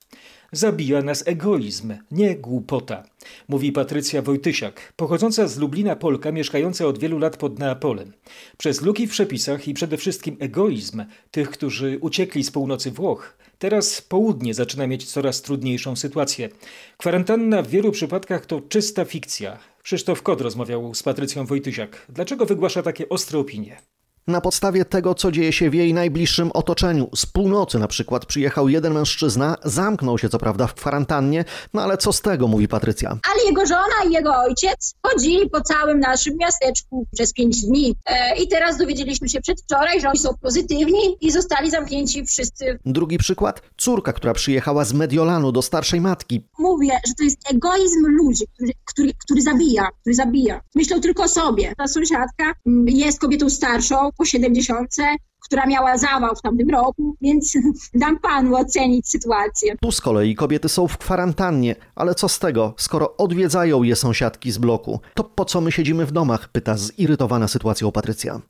Zabija 0.52 1.02
nas 1.02 1.22
egoizm, 1.26 1.94
nie 2.10 2.36
głupota, 2.36 3.02
mówi 3.48 3.72
Patrycja 3.72 4.22
Wojtysiak, 4.22 4.92
pochodząca 4.96 5.48
z 5.48 5.58
Lublina 5.58 5.96
Polka, 5.96 6.32
mieszkająca 6.32 6.86
od 6.86 6.98
wielu 6.98 7.18
lat 7.18 7.36
pod 7.36 7.58
Neapolem. 7.58 8.12
Przez 8.58 8.82
luki 8.82 9.06
w 9.06 9.10
przepisach 9.10 9.68
i 9.68 9.74
przede 9.74 9.96
wszystkim 9.96 10.36
egoizm 10.40 11.04
tych, 11.30 11.50
którzy 11.50 11.98
uciekli 12.00 12.44
z 12.44 12.50
północy 12.50 12.90
Włoch, 12.90 13.36
teraz 13.58 14.02
południe 14.02 14.54
zaczyna 14.54 14.86
mieć 14.86 15.04
coraz 15.12 15.42
trudniejszą 15.42 15.96
sytuację. 15.96 16.48
Kwarantanna 16.96 17.62
w 17.62 17.68
wielu 17.68 17.92
przypadkach 17.92 18.46
to 18.46 18.60
czysta 18.60 19.04
fikcja. 19.04 19.58
Krzysztof 19.82 20.22
Kod 20.22 20.40
rozmawiał 20.40 20.94
z 20.94 21.02
Patrycją 21.02 21.46
Wojtysiak. 21.46 22.06
Dlaczego 22.08 22.46
wygłasza 22.46 22.82
takie 22.82 23.08
ostre 23.08 23.38
opinie? 23.38 23.89
Na 24.26 24.40
podstawie 24.40 24.84
tego, 24.84 25.14
co 25.14 25.32
dzieje 25.32 25.52
się 25.52 25.70
w 25.70 25.74
jej 25.74 25.94
najbliższym 25.94 26.50
otoczeniu. 26.54 27.08
Z 27.16 27.26
północy 27.26 27.78
na 27.78 27.88
przykład 27.88 28.26
przyjechał 28.26 28.68
jeden 28.68 28.94
mężczyzna, 28.94 29.56
zamknął 29.64 30.18
się 30.18 30.28
co 30.28 30.38
prawda 30.38 30.66
w 30.66 30.74
kwarantannie, 30.74 31.44
no 31.74 31.82
ale 31.82 31.98
co 31.98 32.12
z 32.12 32.20
tego, 32.20 32.48
mówi 32.48 32.68
Patrycja. 32.68 33.18
Ale 33.32 33.44
jego 33.44 33.66
żona 33.66 34.08
i 34.08 34.12
jego 34.12 34.36
ojciec 34.36 34.94
chodzili 35.02 35.50
po 35.50 35.60
całym 35.60 36.00
naszym 36.00 36.36
miasteczku 36.36 37.06
przez 37.12 37.32
pięć 37.32 37.60
dni. 37.62 37.96
E, 38.06 38.36
I 38.36 38.48
teraz 38.48 38.76
dowiedzieliśmy 38.76 39.28
się 39.28 39.40
przedwczoraj, 39.40 40.00
że 40.00 40.08
oni 40.08 40.18
są 40.18 40.34
pozytywni 40.42 41.16
i 41.20 41.30
zostali 41.30 41.70
zamknięci 41.70 42.24
wszyscy. 42.26 42.78
Drugi 42.86 43.18
przykład, 43.18 43.62
córka, 43.76 44.12
która 44.12 44.32
przyjechała 44.32 44.84
z 44.84 44.92
Mediolanu 44.92 45.52
do 45.52 45.62
starszej 45.62 46.00
matki. 46.00 46.48
Mówię, 46.58 46.90
że 47.06 47.14
to 47.14 47.24
jest 47.24 47.38
egoizm 47.54 48.06
ludzi, 48.06 48.44
który, 48.54 48.72
który, 48.84 49.12
który 49.24 49.42
zabija, 49.42 49.88
który 50.00 50.14
zabija. 50.14 50.60
Myślą 50.74 51.00
tylko 51.00 51.22
o 51.22 51.28
sobie. 51.28 51.72
Ta 51.78 51.88
sąsiadka 51.88 52.44
mm, 52.66 52.88
jest 52.88 53.20
kobietą 53.20 53.50
starszą, 53.50 54.09
po 54.16 54.24
70, 54.24 54.96
która 55.40 55.66
miała 55.66 55.98
zawał 55.98 56.36
w 56.36 56.42
tamtym 56.42 56.70
roku, 56.70 57.16
więc 57.20 57.52
dam 57.94 58.18
panu 58.18 58.56
ocenić 58.56 59.08
sytuację. 59.08 59.76
Tu 59.82 59.92
z 59.92 60.00
kolei 60.00 60.34
kobiety 60.34 60.68
są 60.68 60.88
w 60.88 60.98
kwarantannie, 60.98 61.76
ale 61.94 62.14
co 62.14 62.28
z 62.28 62.38
tego, 62.38 62.74
skoro 62.76 63.16
odwiedzają 63.16 63.82
je 63.82 63.96
sąsiadki 63.96 64.50
z 64.50 64.58
bloku? 64.58 65.00
To 65.14 65.24
po 65.24 65.44
co 65.44 65.60
my 65.60 65.72
siedzimy 65.72 66.06
w 66.06 66.12
domach? 66.12 66.48
Pyta 66.48 66.76
zirytowana 66.76 67.48
sytuacją 67.48 67.92
Patrycja. 67.92 68.40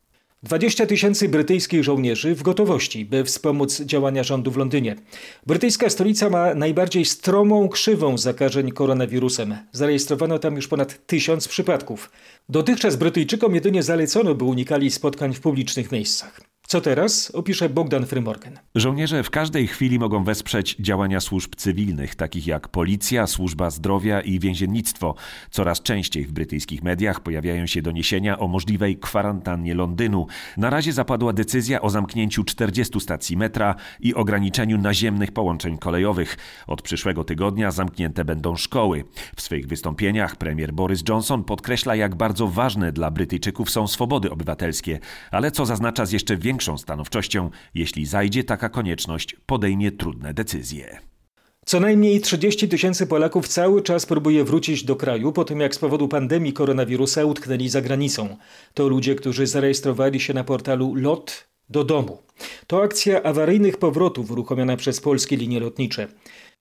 20 0.42 0.87
tysięcy 0.87 1.28
brytyjskich 1.28 1.85
żołnierzy 1.85 2.35
w 2.35 2.42
gotowości, 2.42 3.04
by 3.04 3.25
wspomóc 3.25 3.80
działania 3.80 4.23
rządu 4.23 4.50
w 4.50 4.56
Londynie. 4.56 4.97
Brytyjska 5.47 5.90
stolica 5.90 6.30
ma 6.30 6.54
najbardziej 6.54 7.04
stromą 7.04 7.68
krzywą 7.68 8.18
zakażeń 8.18 8.70
koronawirusem. 8.70 9.56
Zarejestrowano 9.73 10.38
tam 10.38 10.56
już 10.56 10.68
ponad 10.68 11.06
tysiąc 11.06 11.49
przypadków. 11.49 12.11
Dotychczas 12.49 12.97
Brytyjczykom 12.97 13.54
jedynie 13.54 13.82
zalecono, 13.82 14.35
by 14.35 14.44
unikali 14.44 14.90
spotkań 14.90 15.35
w 15.35 15.40
publicznych 15.40 15.92
miejscach. 15.92 16.40
Co 16.71 16.81
teraz? 16.81 17.31
Opisze 17.31 17.69
Bogdan 17.69 18.07
Frymorgan. 18.07 18.59
Żołnierze 18.75 19.23
w 19.23 19.31
każdej 19.31 19.67
chwili 19.67 19.99
mogą 19.99 20.25
wesprzeć 20.25 20.77
działania 20.81 21.21
służb 21.21 21.55
cywilnych, 21.57 22.15
takich 22.15 22.47
jak 22.47 22.69
policja, 22.69 23.27
służba 23.27 23.71
zdrowia 23.71 24.21
i 24.21 24.39
więziennictwo. 24.39 25.15
Coraz 25.50 25.83
częściej 25.83 26.25
w 26.25 26.33
brytyjskich 26.33 26.83
mediach 26.83 27.21
pojawiają 27.21 27.67
się 27.67 27.83
doniesienia 27.83 28.39
o 28.39 28.49
możliwej 28.49 28.99
kwarantannie 28.99 29.75
Londynu. 29.75 30.27
Na 30.57 30.71
razie 30.71 30.93
zapadła 30.93 31.33
decyzja 31.33 31.81
o 31.81 31.91
zamknięciu 31.91 32.45
40 32.45 33.00
stacji 33.00 33.37
metra 33.37 33.75
i 34.00 34.15
ograniczeniu 34.15 34.79
naziemnych 34.79 35.33
połączeń 35.33 35.79
kolejowych. 35.79 36.37
Od 36.67 36.83
przyszłego 36.83 37.25
tygodnia 37.25 37.71
zamknięte 37.71 38.25
będą 38.25 38.57
szkoły. 38.57 39.05
W 39.37 39.43
swych 39.43 39.67
wystąpieniach 39.67 40.37
premier 40.37 40.73
Boris 40.73 41.03
Johnson 41.09 41.45
podkreśla, 41.45 41.95
jak 41.95 42.15
bardzo 42.15 42.49
ważne 42.49 42.93
dla 42.93 43.11
Brytyjczyków 43.11 43.71
są 43.71 43.87
swobody 43.87 44.31
obywatelskie, 44.31 44.99
ale 45.31 45.50
co 45.50 45.67
zaznacza 45.67 46.07
z 46.07 46.12
jeszcze 46.12 46.37
większą 46.37 46.60
większą 46.61 46.79
stanowczością, 46.79 47.50
jeśli 47.75 48.07
zajdzie 48.07 48.45
taka 48.45 48.69
konieczność, 48.69 49.37
podejmie 49.47 49.93
trudne 49.93 50.35
decyzje. 50.35 50.99
Co 51.67 51.81
najmniej 51.81 52.21
30 52.21 52.69
tysięcy 52.69 53.07
Polaków 53.07 53.49
cały 53.49 53.83
czas 53.83 54.07
próbuje 54.07 54.45
wrócić 54.45 54.85
do 54.85 54.97
kraju 54.97 55.33
po 55.33 55.45
tym, 55.45 55.61
jak 55.61 55.75
z 55.75 55.79
powodu 55.79 56.09
pandemii 56.09 56.52
koronawirusa 56.52 57.25
utknęli 57.25 57.69
za 57.69 57.81
granicą. 57.81 58.37
To 58.75 58.88
ludzie, 58.88 59.14
którzy 59.14 59.47
zarejestrowali 59.47 60.21
się 60.21 60.35
na 60.35 60.45
portalu 60.45 60.95
LOT 60.95 61.49
do 61.69 61.85
domu. 61.85 62.19
To 62.67 62.83
akcja 62.83 63.23
awaryjnych 63.23 63.76
powrotów 63.76 64.31
uruchomiona 64.31 64.76
przez 64.76 65.00
polskie 65.00 65.37
linie 65.37 65.61
lotnicze. 65.61 66.09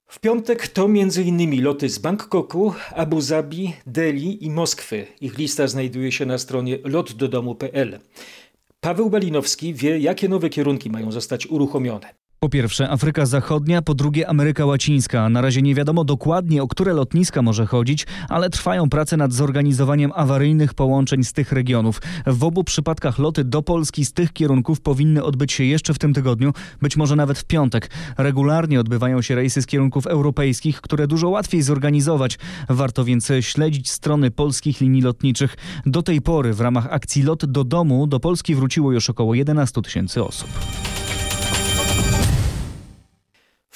W 0.08 0.20
piątek 0.20 0.68
to 0.68 0.86
m.in. 0.86 1.63
loty 1.63 1.89
z 1.89 2.00
Bangkoku, 2.00 2.74
Abu 2.96 3.22
Zabi, 3.22 3.74
Delhi 3.88 4.46
i 4.46 4.50
Moskwy. 4.50 5.08
Ich 5.22 5.38
lista 5.38 5.68
znajduje 5.68 6.12
się 6.12 6.25
na 6.25 6.38
stronie 6.38 6.77
lotdodomu.pl. 6.84 8.00
Paweł 8.81 9.09
Balinowski 9.09 9.74
wie, 9.74 10.00
jakie 10.00 10.29
nowe 10.29 10.50
kierunki 10.50 10.89
mają 10.89 11.12
zostać 11.12 11.48
uruchomione. 11.48 12.19
Po 12.41 12.50
pierwsze 12.50 12.89
Afryka 12.89 13.25
Zachodnia, 13.25 13.81
po 13.81 13.93
drugie 13.93 14.29
Ameryka 14.29 14.65
Łacińska. 14.65 15.29
Na 15.29 15.41
razie 15.41 15.62
nie 15.62 15.75
wiadomo 15.75 16.03
dokładnie, 16.03 16.63
o 16.63 16.67
które 16.67 16.93
lotniska 16.93 17.41
może 17.41 17.65
chodzić, 17.65 18.08
ale 18.29 18.50
trwają 18.50 18.89
prace 18.89 19.17
nad 19.17 19.34
zorganizowaniem 19.34 20.12
awaryjnych 20.15 20.74
połączeń 20.74 21.24
z 21.24 21.34
tych 21.34 21.51
regionów. 21.51 22.01
W 22.27 22.43
obu 22.43 22.63
przypadkach 22.63 23.19
loty 23.19 23.43
do 23.43 23.62
Polski 23.62 24.05
z 24.05 24.13
tych 24.13 24.34
kierunków 24.34 24.81
powinny 24.81 25.24
odbyć 25.24 25.53
się 25.53 25.63
jeszcze 25.63 25.93
w 25.93 26.00
tym 26.00 26.13
tygodniu, 26.13 26.53
być 26.81 26.98
może 26.98 27.15
nawet 27.15 27.39
w 27.39 27.46
piątek. 27.46 27.89
Regularnie 28.17 28.79
odbywają 28.79 29.22
się 29.22 29.36
rejsy 29.36 29.62
z 29.62 29.65
kierunków 29.65 30.08
europejskich, 30.08 30.81
które 30.81 31.08
dużo 31.08 31.29
łatwiej 31.29 31.62
zorganizować. 31.62 32.39
Warto 32.69 33.05
więc 33.05 33.31
śledzić 33.41 33.89
strony 33.89 34.31
polskich 34.31 34.81
linii 34.81 35.01
lotniczych. 35.01 35.58
Do 35.86 36.01
tej 36.01 36.22
pory 36.22 36.53
w 36.53 36.62
ramach 36.62 36.88
akcji 36.91 37.24
Lot 37.24 37.46
do 37.46 37.63
domu 37.63 38.08
do 38.08 38.19
Polski 38.19 38.55
wróciło 38.55 38.91
już 38.91 39.10
około 39.10 39.36
11 39.36 39.81
tysięcy 39.81 40.24
osób. 40.24 40.50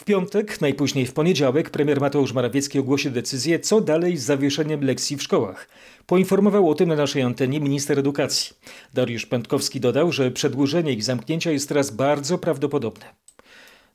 W 0.04 0.06
piątek, 0.06 0.62
najpóźniej 0.62 1.06
w 1.06 1.14
poniedziałek, 1.14 1.70
premier 1.70 2.02
Mateusz 2.02 2.34
Morawiecki 2.34 2.80
ogłosi 2.80 3.12
decyzję, 3.12 3.60
co 3.60 3.82
dalej 3.82 4.18
z 4.18 4.24
zawieszeniem 4.24 4.84
lekcji 4.84 5.18
w 5.18 5.24
szkołach. 5.24 5.70
Poinformował 6.06 6.70
o 6.70 6.76
tym 6.76 6.90
na 6.90 6.96
naszej 6.96 7.22
antenie 7.22 7.60
minister 7.60 8.00
edukacji. 8.00 8.56
Dariusz 8.94 9.26
Pętkowski 9.26 9.80
dodał, 9.80 10.12
że 10.12 10.32
przedłużenie 10.32 10.92
ich 10.92 11.04
zamknięcia 11.04 11.52
jest 11.52 11.70
teraz 11.70 11.92
bardzo 11.92 12.38
prawdopodobne. 12.38 13.06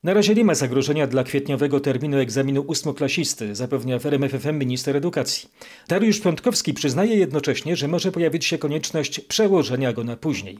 Na 0.04 0.14
razie 0.14 0.34
nie 0.34 0.44
ma 0.44 0.54
zagrożenia 0.54 1.06
dla 1.06 1.24
kwietniowego 1.24 1.80
terminu 1.80 2.18
egzaminu 2.18 2.60
ósmoklasisty, 2.60 3.54
zapewnia 3.54 3.98
w 3.98 4.06
RMFFM 4.06 4.58
minister 4.58 4.96
edukacji. 4.96 5.48
Dariusz 5.88 6.20
Piątkowski 6.20 6.74
przyznaje 6.74 7.16
jednocześnie, 7.16 7.76
że 7.76 7.88
może 7.88 8.12
pojawić 8.12 8.44
się 8.44 8.58
konieczność 8.58 9.20
przełożenia 9.20 9.92
go 9.92 10.04
na 10.04 10.16
później. 10.16 10.58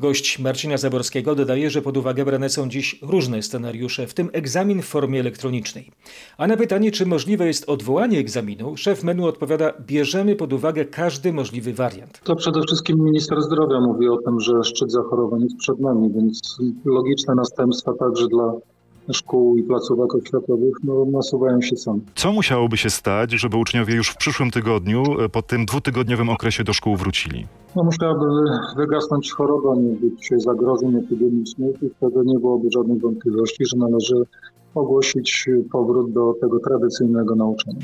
Gość 0.00 0.38
Marcina 0.38 0.76
Zaborskiego 0.76 1.34
dodaje, 1.34 1.70
że 1.70 1.82
pod 1.82 1.96
uwagę 1.96 2.24
brane 2.24 2.48
są 2.48 2.68
dziś 2.68 2.98
różne 3.02 3.42
scenariusze, 3.42 4.06
w 4.06 4.14
tym 4.14 4.30
egzamin 4.32 4.82
w 4.82 4.84
formie 4.84 5.20
elektronicznej. 5.20 5.90
A 6.38 6.46
na 6.46 6.56
pytanie, 6.56 6.90
czy 6.90 7.06
możliwe 7.06 7.46
jest 7.46 7.68
odwołanie 7.68 8.18
egzaminu, 8.18 8.76
szef 8.76 9.04
menu 9.04 9.26
odpowiada: 9.26 9.72
bierzemy 9.86 10.36
pod 10.36 10.52
uwagę 10.52 10.84
każdy 10.84 11.32
możliwy 11.32 11.72
wariant. 11.72 12.20
To 12.24 12.36
przede 12.36 12.62
wszystkim 12.62 13.04
minister 13.04 13.42
zdrowia 13.42 13.80
mówi 13.80 14.08
o 14.08 14.16
tym, 14.16 14.40
że 14.40 14.52
szczyt 14.64 14.92
zachorowań 14.92 15.42
jest 15.42 15.56
przed 15.56 15.80
nami, 15.80 16.12
więc 16.14 16.58
logiczne 16.84 17.34
następstwa 17.34 17.92
także 17.94 18.28
dla 18.28 18.52
szkół 19.12 19.56
i 19.56 19.62
placówek 19.62 20.14
oświatowych 20.14 20.74
no, 20.84 21.04
nasuwają 21.04 21.62
się 21.62 21.76
same. 21.76 22.00
Co 22.14 22.32
musiałoby 22.32 22.76
się 22.76 22.90
stać, 22.90 23.32
żeby 23.32 23.56
uczniowie 23.56 23.94
już 23.94 24.10
w 24.10 24.16
przyszłym 24.16 24.50
tygodniu, 24.50 25.20
e, 25.20 25.28
po 25.28 25.42
tym 25.42 25.66
dwutygodniowym 25.66 26.28
okresie 26.28 26.64
do 26.64 26.72
szkół 26.72 26.96
wrócili? 26.96 27.46
No, 27.76 27.84
musiałaby 27.84 28.26
wygasnąć 28.76 29.32
choroba, 29.32 29.74
nie 29.74 29.92
być 29.92 30.28
zagrożeń 30.36 30.96
epidemicznych 30.96 31.82
i 31.82 31.90
wtedy 31.96 32.16
nie 32.24 32.38
byłoby 32.38 32.68
żadnej 32.74 32.98
wątpliwości, 32.98 33.66
że 33.66 33.76
należy 33.76 34.14
ogłosić 34.74 35.48
powrót 35.72 36.12
do 36.12 36.34
tego 36.40 36.58
tradycyjnego 36.58 37.34
nauczania. 37.34 37.80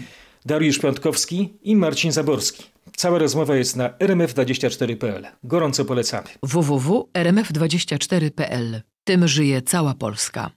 Dariusz 0.46 0.78
Piątkowski 0.78 1.58
i 1.62 1.76
Marcin 1.76 2.12
Zaborski. 2.12 2.64
Cała 2.96 3.18
rozmowa 3.18 3.56
jest 3.56 3.76
na 3.76 3.88
rmf24.pl. 3.88 5.26
Gorąco 5.44 5.84
polecamy. 5.84 6.28
www.rmf24.pl. 6.42 8.82
Tym 9.04 9.28
żyje 9.28 9.62
cała 9.62 9.94
Polska. 9.94 10.50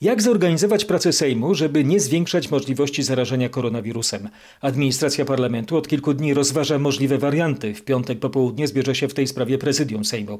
Jak 0.00 0.22
zorganizować 0.22 0.84
pracę 0.84 1.12
Sejmu, 1.12 1.54
żeby 1.54 1.84
nie 1.84 2.00
zwiększać 2.00 2.50
możliwości 2.50 3.02
zarażenia 3.02 3.48
koronawirusem? 3.48 4.28
Administracja 4.60 5.24
parlamentu 5.24 5.76
od 5.76 5.88
kilku 5.88 6.14
dni 6.14 6.34
rozważa 6.34 6.78
możliwe 6.78 7.18
warianty. 7.18 7.74
W 7.74 7.82
piątek 7.82 8.18
po 8.18 8.30
południe 8.30 8.68
zbierze 8.68 8.94
się 8.94 9.08
w 9.08 9.14
tej 9.14 9.26
sprawie 9.26 9.58
prezydium 9.58 10.04
Sejmu. 10.04 10.38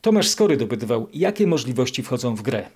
Tomasz 0.00 0.28
Skory 0.28 0.56
dopytywał, 0.56 1.08
jakie 1.12 1.46
możliwości 1.46 2.02
wchodzą 2.02 2.34
w 2.34 2.42
grę. 2.42 2.66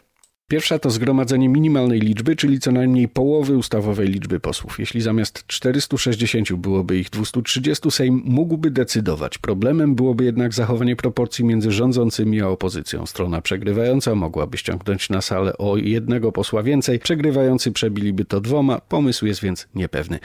Pierwsza 0.50 0.78
to 0.78 0.90
zgromadzenie 0.90 1.48
minimalnej 1.48 2.00
liczby, 2.00 2.36
czyli 2.36 2.60
co 2.60 2.72
najmniej 2.72 3.08
połowy 3.08 3.56
ustawowej 3.56 4.08
liczby 4.08 4.40
posłów. 4.40 4.78
Jeśli 4.78 5.00
zamiast 5.00 5.46
460 5.46 6.52
byłoby 6.52 6.98
ich 6.98 7.10
230, 7.10 7.90
Sejm 7.90 8.22
mógłby 8.24 8.70
decydować. 8.70 9.38
Problemem 9.38 9.94
byłoby 9.94 10.24
jednak 10.24 10.54
zachowanie 10.54 10.96
proporcji 10.96 11.44
między 11.44 11.70
rządzącymi 11.70 12.40
a 12.40 12.48
opozycją. 12.48 13.06
Strona 13.06 13.40
przegrywająca 13.40 14.14
mogłaby 14.14 14.58
ściągnąć 14.58 15.10
na 15.10 15.20
salę 15.20 15.58
o 15.58 15.76
jednego 15.76 16.32
posła 16.32 16.62
więcej, 16.62 16.98
przegrywający 16.98 17.72
przebiliby 17.72 18.24
to 18.24 18.40
dwoma, 18.40 18.80
pomysł 18.88 19.26
jest 19.26 19.42
więc 19.42 19.68
niepewny. 19.74 20.18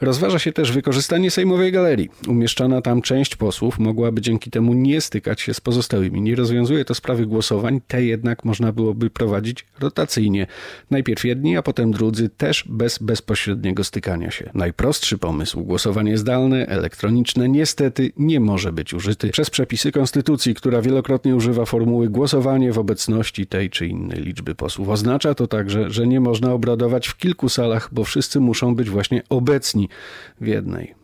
Rozważa 0.00 0.38
się 0.38 0.52
też 0.52 0.72
wykorzystanie 0.72 1.30
Sejmowej 1.30 1.72
Galerii. 1.72 2.08
Umieszczona 2.28 2.82
tam 2.82 3.02
część 3.02 3.36
posłów 3.36 3.78
mogłaby 3.78 4.20
dzięki 4.20 4.50
temu 4.50 4.74
nie 4.74 5.00
stykać 5.00 5.40
się 5.40 5.54
z 5.54 5.60
pozostałymi. 5.60 6.20
Nie 6.20 6.36
rozwiązuje 6.36 6.84
to 6.84 6.94
sprawy 6.94 7.26
głosowań, 7.26 7.80
te 7.88 8.04
jednak 8.04 8.44
można 8.44 8.72
byłoby 8.72 9.10
prowadzić 9.10 9.66
rotacyjnie. 9.80 10.46
Najpierw 10.90 11.24
jedni, 11.24 11.56
a 11.56 11.62
potem 11.62 11.92
drudzy, 11.92 12.28
też 12.28 12.64
bez 12.68 12.98
bezpośredniego 12.98 13.84
stykania 13.84 14.30
się. 14.30 14.50
Najprostszy 14.54 15.18
pomysł, 15.18 15.64
głosowanie 15.64 16.18
zdalne, 16.18 16.66
elektroniczne, 16.66 17.48
niestety 17.48 18.12
nie 18.16 18.40
może 18.40 18.72
być 18.72 18.94
użyty 18.94 19.30
przez 19.30 19.50
przepisy 19.50 19.92
konstytucji, 19.92 20.54
która 20.54 20.82
wielokrotnie 20.82 21.36
używa 21.36 21.64
formuły 21.64 22.08
głosowanie 22.08 22.72
w 22.72 22.78
obecności 22.78 23.46
tej 23.46 23.70
czy 23.70 23.86
innej 23.86 24.22
liczby 24.22 24.54
posłów. 24.54 24.88
Oznacza 24.88 25.34
to 25.34 25.46
także, 25.46 25.90
że 25.90 26.06
nie 26.06 26.20
można 26.20 26.52
obradować 26.52 27.08
w 27.08 27.16
kilku 27.16 27.48
salach, 27.48 27.88
bo 27.92 28.04
wszyscy 28.04 28.40
muszą 28.40 28.74
być 28.74 28.90
właśnie 28.90 29.22
obecni 29.28 29.88
w 30.40 30.46
jednej. 30.46 31.02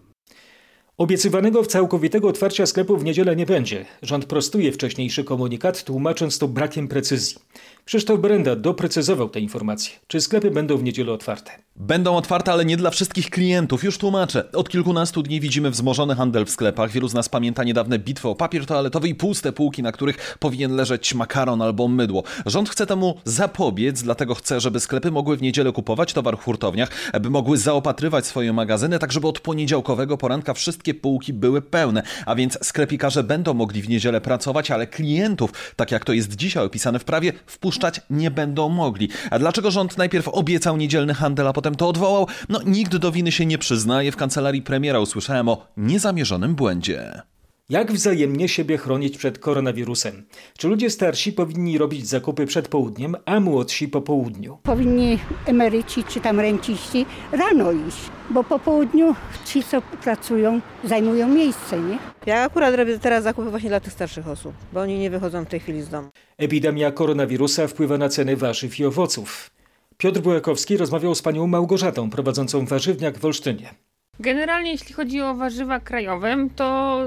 Obiecywanego 0.98 1.64
całkowitego 1.64 2.28
otwarcia 2.28 2.66
sklepu 2.66 2.96
w 2.96 3.04
niedzielę 3.04 3.37
nie 3.37 3.46
będzie. 3.46 3.85
Rząd 4.02 4.24
prostuje 4.24 4.72
wcześniejszy 4.72 5.24
komunikat, 5.24 5.85
tłumacząc 5.85 6.38
to 6.38 6.48
brakiem 6.48 6.88
precyzji. 6.88 7.37
Krzysztof 7.85 8.21
Brenda 8.21 8.57
doprecyzował 8.57 9.29
te 9.29 9.40
informacje. 9.40 9.94
Czy 10.07 10.21
sklepy 10.21 10.51
będą 10.51 10.77
w 10.77 10.83
niedzielę 10.83 11.12
otwarte? 11.12 11.51
Będą 11.77 12.16
otwarte, 12.16 12.53
ale 12.53 12.64
nie 12.64 12.77
dla 12.77 12.90
wszystkich 12.90 13.31
klientów. 13.31 13.85
Już 13.85 13.99
tłumaczę. 13.99 14.53
Od 14.53 14.68
kilkunastu 14.68 15.23
dni 15.23 15.40
widzimy 15.40 15.71
wzmożony 15.71 16.14
handel 16.14 16.44
w 16.44 16.51
sklepach. 16.51 16.90
Wielu 16.90 17.09
z 17.09 17.14
nas 17.14 17.29
pamięta 17.29 17.64
niedawne 17.64 17.99
bitwy 17.99 18.29
o 18.29 18.35
papier 18.35 18.66
toaletowy 18.66 19.09
i 19.09 19.14
puste 19.14 19.53
półki, 19.53 19.83
na 19.83 19.92
których 19.92 20.37
powinien 20.38 20.77
leżeć 20.77 21.14
makaron 21.14 21.62
albo 21.62 21.88
mydło. 21.88 22.23
Rząd 22.47 22.68
chce 22.68 22.87
temu 22.87 23.21
zapobiec, 23.25 24.03
dlatego 24.03 24.35
chce, 24.35 24.61
żeby 24.61 24.81
sklepy 24.81 25.11
mogły 25.11 25.37
w 25.37 25.42
niedzielę 25.42 25.73
kupować 25.73 26.12
towar 26.12 26.38
w 26.38 26.44
hurtowniach, 26.44 26.90
by 27.21 27.31
mogły 27.31 27.59
zaopatrywać 27.59 28.27
swoje 28.27 28.53
magazyny, 28.53 28.99
tak 28.99 29.12
żeby 29.12 29.29
od 29.29 29.40
poniedziałkowego 29.40 30.16
poranka 30.16 30.55
wszystkie 30.55 30.94
półki 30.94 31.33
były 31.33 31.62
pełne. 31.62 32.03
A 32.27 32.35
więc 32.35 32.59
sklepikarze 32.62 33.25
będą 33.25 33.55
mogli 33.55 33.83
w 33.83 33.88
niedzielę 33.88 34.21
pracować, 34.21 34.71
ale 34.71 34.87
klientów, 34.87 35.53
tak 35.77 35.90
jak 35.92 36.05
to 36.05 36.12
jest 36.12 36.37
dzisiaj 36.37 36.64
opisane 36.64 36.99
w 36.99 37.05
prawie, 37.05 37.33
wpuszczać 37.49 38.01
nie 38.11 38.31
będą 38.31 38.69
mogli. 38.69 39.09
A 39.31 39.39
dlaczego 39.39 39.71
rząd 39.71 39.99
najpierw 39.99 40.29
obiecał 40.29 40.77
niedzielny 40.77 41.15
handel, 41.15 41.49
a 41.49 41.53
potem 41.53 41.75
to 41.75 41.89
odwołał? 41.89 42.27
No 42.49 42.61
nikt 42.67 42.97
do 42.97 43.13
winy 43.13 43.33
się 43.33 43.47
nie 43.47 43.59
przyznaje. 43.59 44.13
W 44.13 44.17
kancelarii 44.17 44.63
premiera 44.63 45.01
usłyszałem 45.01 45.49
o 45.49 45.67
niezamierzonym 45.77 46.55
błędzie. 46.55 47.23
Jak 47.70 47.92
wzajemnie 47.92 48.48
siebie 48.48 48.78
chronić 48.78 49.18
przed 49.18 49.38
koronawirusem? 49.38 50.26
Czy 50.59 50.68
ludzie 50.68 50.90
starsi 50.90 51.33
powinni 51.33 51.78
robić 51.78 52.07
zakupy 52.07 52.46
przed 52.46 52.68
południem, 52.68 53.16
a 53.24 53.40
młodsi 53.40 53.88
po 53.88 54.00
południu? 54.00 54.59
Powinni 54.62 55.18
emeryci 55.46 56.04
czy 56.04 56.20
tam 56.20 56.40
renciści 56.40 57.07
rano 57.33 57.72
iść, 57.72 57.98
bo 58.31 58.44
po 58.44 58.59
południu 58.59 59.14
ci, 59.46 59.62
co 59.62 59.83
pracują, 59.83 60.61
zajmują 60.85 61.28
miejsce, 61.28 61.81
nie? 61.81 61.98
Ja 62.26 62.42
akurat 62.42 62.74
robię 62.74 62.98
teraz 62.98 63.24
zakupy 63.24 63.50
właśnie 63.50 63.68
dla 63.68 63.81
tych 63.81 63.92
starszych 63.92 64.28
osób, 64.28 64.52
bo 64.72 64.81
oni 64.81 64.98
nie 64.98 65.11
wychodzą 65.11 65.44
w 65.44 65.48
tej 65.48 65.61
chwili 65.61 65.83
z 65.83 65.88
domu. 65.88 66.09
Epidemia 66.38 66.92
koronawirusa 66.92 67.66
wpływa 67.66 67.98
na 67.98 68.09
ceny 68.09 68.37
warzyw 68.37 68.78
i 68.81 68.85
owoców. 68.85 69.50
Piotr 69.96 70.20
Bułakowski 70.20 70.76
rozmawiał 70.76 71.14
z 71.14 71.22
panią 71.22 71.46
Małgorzatą, 71.46 72.11
prowadzącą 72.11 72.66
warzywniak 72.66 73.18
w 73.18 73.24
Olsztynie. 73.24 73.74
Generalnie 74.20 74.70
jeśli 74.70 74.94
chodzi 74.94 75.20
o 75.20 75.35
warzywa 75.35 75.81
krajowe, 75.81 76.37
to 76.57 76.98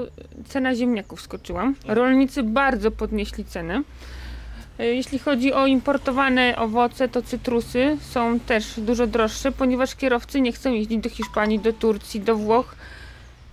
cena 0.46 0.74
ziemniaków 0.74 1.20
skoczyła. 1.20 1.72
Rolnicy 1.86 2.42
bardzo 2.42 2.90
podnieśli 2.90 3.44
ceny. 3.44 3.82
Jeśli 4.78 5.18
chodzi 5.18 5.52
o 5.52 5.66
importowane 5.66 6.56
owoce, 6.56 7.08
to 7.08 7.22
cytrusy 7.22 7.96
są 8.00 8.40
też 8.40 8.80
dużo 8.80 9.06
droższe, 9.06 9.52
ponieważ 9.52 9.94
kierowcy 9.94 10.40
nie 10.40 10.52
chcą 10.52 10.72
jeździć 10.72 10.98
do 10.98 11.08
Hiszpanii, 11.10 11.58
do 11.58 11.72
Turcji, 11.72 12.20
do 12.20 12.36
Włoch. 12.36 12.74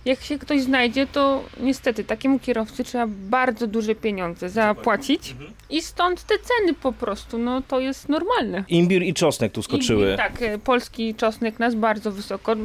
Jak 0.05 0.21
się 0.21 0.39
ktoś 0.39 0.61
znajdzie, 0.61 1.07
to 1.07 1.43
niestety 1.59 2.03
takiemu 2.03 2.39
kierowcy 2.39 2.83
trzeba 2.83 3.05
bardzo 3.07 3.67
duże 3.67 3.95
pieniądze 3.95 4.49
zapłacić 4.49 5.35
i 5.69 5.81
stąd 5.81 6.23
te 6.23 6.35
ceny 6.37 6.73
po 6.73 6.93
prostu, 6.93 7.37
no 7.37 7.61
to 7.61 7.79
jest 7.79 8.09
normalne. 8.09 8.63
Imbir 8.67 9.03
i 9.03 9.13
czosnek 9.13 9.51
tu 9.51 9.63
skoczyły. 9.63 10.13
I, 10.13 10.17
tak, 10.17 10.39
polski 10.63 11.15
czosnek 11.15 11.59
nas 11.59 11.75
bardzo 11.75 12.11
wysoko 12.11 12.55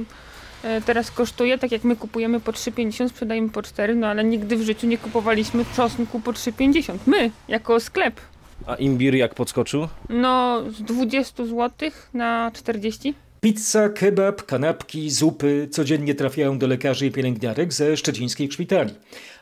teraz 0.86 1.10
kosztuje, 1.10 1.58
tak 1.58 1.72
jak 1.72 1.84
my 1.84 1.96
kupujemy 1.96 2.40
po 2.40 2.52
3,50, 2.52 3.08
sprzedajemy 3.08 3.50
po 3.50 3.62
4, 3.62 3.94
no 3.94 4.06
ale 4.06 4.24
nigdy 4.24 4.56
w 4.56 4.62
życiu 4.62 4.86
nie 4.86 4.98
kupowaliśmy 4.98 5.64
czosnku 5.76 6.20
po 6.20 6.32
3,50. 6.32 6.98
My, 7.06 7.30
jako 7.48 7.80
sklep. 7.80 8.20
A 8.66 8.74
imbir 8.74 9.14
jak 9.14 9.34
podskoczył? 9.34 9.88
No 10.08 10.62
z 10.70 10.82
20 10.82 11.44
zł 11.46 11.90
na 12.14 12.50
40. 12.54 13.14
Pizza, 13.44 13.88
kebab, 13.88 14.42
kanapki, 14.42 15.10
zupy 15.10 15.68
codziennie 15.70 16.14
trafiają 16.14 16.58
do 16.58 16.66
lekarzy 16.66 17.06
i 17.06 17.10
pielęgniarek 17.10 17.72
ze 17.72 17.96
szczecińskich 17.96 18.52
szpitali. 18.52 18.94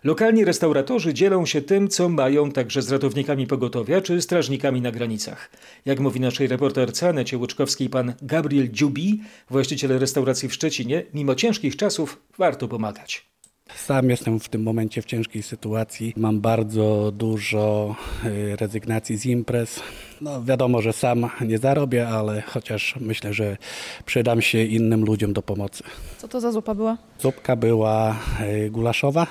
Lokalni 0.04 0.44
restauratorzy 0.44 1.14
dzielą 1.14 1.46
się 1.46 1.62
tym, 1.62 1.88
co 1.88 2.08
mają 2.08 2.52
także 2.52 2.82
z 2.82 2.92
ratownikami 2.92 3.46
pogotowia 3.46 4.00
czy 4.00 4.22
strażnikami 4.22 4.80
na 4.80 4.90
granicach. 4.90 5.50
Jak 5.84 6.00
mówi 6.00 6.20
naszej 6.20 6.46
reporterce 6.46 7.08
Anecie 7.08 7.38
Łuczkowskiej 7.38 7.88
pan 7.88 8.14
Gabriel 8.22 8.70
Dziubi, 8.70 9.20
właściciel 9.50 9.98
restauracji 9.98 10.48
w 10.48 10.54
Szczecinie, 10.54 11.02
mimo 11.14 11.34
ciężkich 11.34 11.76
czasów 11.76 12.22
warto 12.38 12.68
pomagać. 12.68 13.31
Sam 13.74 14.10
jestem 14.10 14.40
w 14.40 14.48
tym 14.48 14.62
momencie 14.62 15.02
w 15.02 15.04
ciężkiej 15.04 15.42
sytuacji. 15.42 16.12
Mam 16.16 16.40
bardzo 16.40 17.12
dużo 17.16 17.96
y, 18.24 18.56
rezygnacji 18.56 19.16
z 19.16 19.26
imprez. 19.26 19.80
No, 20.20 20.44
wiadomo, 20.44 20.82
że 20.82 20.92
sam 20.92 21.30
nie 21.40 21.58
zarobię, 21.58 22.08
ale 22.08 22.42
chociaż 22.42 22.94
myślę, 23.00 23.34
że 23.34 23.56
przydam 24.06 24.42
się 24.42 24.64
innym 24.64 25.04
ludziom 25.04 25.32
do 25.32 25.42
pomocy. 25.42 25.84
Co 26.18 26.28
to 26.28 26.40
za 26.40 26.52
zupa 26.52 26.74
była? 26.74 26.98
Zupka 27.20 27.56
była 27.56 28.16
y, 28.40 28.70
gulaszowa, 28.70 29.26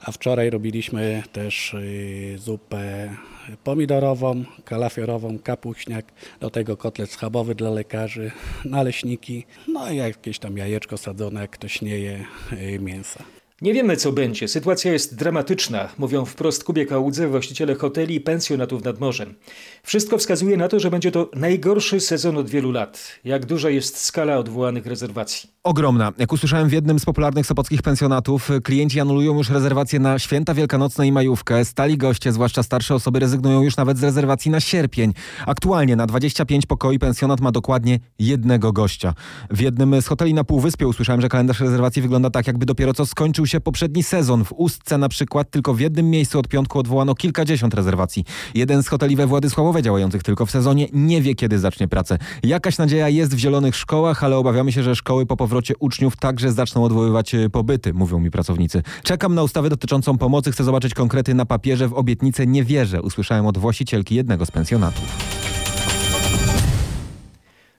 a 0.00 0.12
wczoraj 0.12 0.50
robiliśmy 0.50 1.22
też 1.32 1.74
y, 1.74 2.34
zupę 2.38 3.16
pomidorową, 3.64 4.44
kalafiorową, 4.64 5.38
kapuśniak, 5.38 6.12
do 6.40 6.50
tego 6.50 6.76
kotlet 6.76 7.10
schabowy 7.10 7.54
dla 7.54 7.70
lekarzy, 7.70 8.30
naleśniki, 8.64 9.44
no 9.68 9.90
i 9.90 9.96
jakieś 9.96 10.38
tam 10.38 10.56
jajeczko 10.56 10.98
sadzone, 10.98 11.40
jak 11.40 11.50
ktoś 11.50 11.82
nie 11.82 11.98
je 11.98 12.24
y, 12.52 12.78
mięsa. 12.78 13.24
Nie 13.60 13.74
wiemy, 13.74 13.96
co 13.96 14.12
będzie. 14.12 14.48
Sytuacja 14.48 14.92
jest 14.92 15.16
dramatyczna, 15.16 15.88
mówią 15.98 16.24
wprost 16.24 16.64
Kubie 16.64 16.86
Kałudze, 16.86 17.28
właściciele 17.28 17.74
hoteli 17.74 18.14
i 18.14 18.20
pensjonatów 18.20 18.84
nad 18.84 19.00
morzem. 19.00 19.34
Wszystko 19.82 20.18
wskazuje 20.18 20.56
na 20.56 20.68
to, 20.68 20.80
że 20.80 20.90
będzie 20.90 21.12
to 21.12 21.30
najgorszy 21.34 22.00
sezon 22.00 22.36
od 22.36 22.50
wielu 22.50 22.72
lat. 22.72 23.18
Jak 23.24 23.46
duża 23.46 23.70
jest 23.70 23.98
skala 23.98 24.36
odwołanych 24.38 24.86
rezerwacji? 24.86 25.50
Ogromna. 25.64 26.12
Jak 26.18 26.32
usłyszałem 26.32 26.68
w 26.68 26.72
jednym 26.72 26.98
z 26.98 27.04
popularnych 27.04 27.46
sopockich 27.46 27.82
pensjonatów, 27.82 28.50
klienci 28.64 29.00
anulują 29.00 29.34
już 29.34 29.50
rezerwacje 29.50 30.00
na 30.00 30.18
święta 30.18 30.54
wielkanocne 30.54 31.06
i 31.06 31.12
majówkę. 31.12 31.64
Stali 31.64 31.98
goście, 31.98 32.32
zwłaszcza 32.32 32.62
starsze 32.62 32.94
osoby, 32.94 33.18
rezygnują 33.18 33.62
już 33.62 33.76
nawet 33.76 33.98
z 33.98 34.02
rezerwacji 34.02 34.50
na 34.50 34.60
sierpień. 34.60 35.12
Aktualnie 35.46 35.96
na 35.96 36.06
25 36.06 36.66
pokoi 36.66 36.98
pensjonat 36.98 37.40
ma 37.40 37.52
dokładnie 37.52 37.98
jednego 38.18 38.72
gościa. 38.72 39.14
W 39.50 39.60
jednym 39.60 40.02
z 40.02 40.06
hoteli 40.06 40.34
na 40.34 40.44
Półwyspie 40.44 40.88
usłyszałem, 40.88 41.20
że 41.20 41.28
kalendarz 41.28 41.60
rezerwacji 41.60 42.02
wygląda 42.02 42.30
tak, 42.30 42.46
jakby 42.46 42.66
dopiero 42.66 42.94
co 42.94 43.06
skończył 43.06 43.46
się 43.46 43.60
poprzedni 43.60 44.02
sezon. 44.02 44.44
W 44.44 44.52
Ustce 44.52 44.98
na 44.98 45.08
przykład 45.08 45.50
tylko 45.50 45.74
w 45.74 45.80
jednym 45.80 46.10
miejscu 46.10 46.38
od 46.38 46.48
piątku 46.48 46.78
odwołano 46.78 47.14
kilkadziesiąt 47.14 47.74
rezerwacji. 47.74 48.24
Jeden 48.54 48.82
z 48.82 48.88
hoteli 48.88 49.16
we 49.16 49.26
Władysławowie 49.26 49.82
działających 49.82 50.22
tylko 50.22 50.46
w 50.46 50.50
sezonie 50.50 50.86
nie 50.92 51.22
wie, 51.22 51.34
kiedy 51.34 51.58
zacznie 51.58 51.88
pracę. 51.88 52.18
Jakaś 52.42 52.78
nadzieja 52.78 53.08
jest 53.08 53.34
w 53.34 53.38
zielonych 53.38 53.76
szkołach, 53.76 54.24
ale 54.24 54.36
obawiamy 54.36 54.72
się, 54.72 54.82
że 54.82 54.96
szkoły 54.96 55.26
po 55.26 55.36
powrocie 55.50 55.74
uczniów 55.78 56.16
także 56.16 56.52
zaczną 56.52 56.84
odwoływać 56.84 57.34
e, 57.34 57.50
pobyty, 57.50 57.94
mówią 57.94 58.20
mi 58.20 58.30
pracownicy. 58.30 58.82
Czekam 59.02 59.34
na 59.34 59.42
ustawę 59.42 59.68
dotyczącą 59.68 60.18
pomocy, 60.18 60.52
chcę 60.52 60.64
zobaczyć 60.64 60.94
konkrety 60.94 61.34
na 61.34 61.46
papierze, 61.46 61.88
w 61.88 61.94
obietnicę 61.94 62.46
nie 62.46 62.64
wierzę, 62.64 63.02
usłyszałem 63.02 63.46
od 63.46 63.58
właścicielki 63.58 64.14
jednego 64.14 64.46
z 64.46 64.50
pensjonatów. 64.50 65.04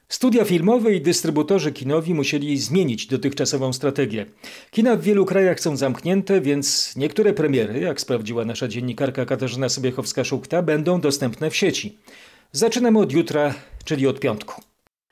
Studia 0.10 0.46
filmowe 0.46 0.94
i 0.94 1.02
dystrybutorzy 1.02 1.72
kinowi 1.72 2.14
musieli 2.14 2.58
zmienić 2.58 3.08
dotychczasową 3.08 3.74
strategię. 3.74 4.26
Kina 4.72 4.96
w 4.96 5.02
wielu 5.02 5.26
krajach 5.26 5.60
są 5.60 5.78
zamknięte, 5.78 6.42
więc 6.42 6.94
niektóre 6.96 7.34
premiery, 7.34 7.80
jak 7.80 8.02
sprawdziła 8.02 8.46
nasza 8.46 8.68
dziennikarka 8.68 9.26
Katarzyna 9.26 9.68
Sobiechowska-Szukta, 9.68 10.64
będą 10.64 11.02
dostępne 11.02 11.50
w 11.50 11.56
sieci. 11.56 11.98
Zaczynamy 12.52 13.00
od 13.00 13.12
jutra, 13.12 13.54
czyli 13.86 14.08
od 14.08 14.20
piątku. 14.20 14.71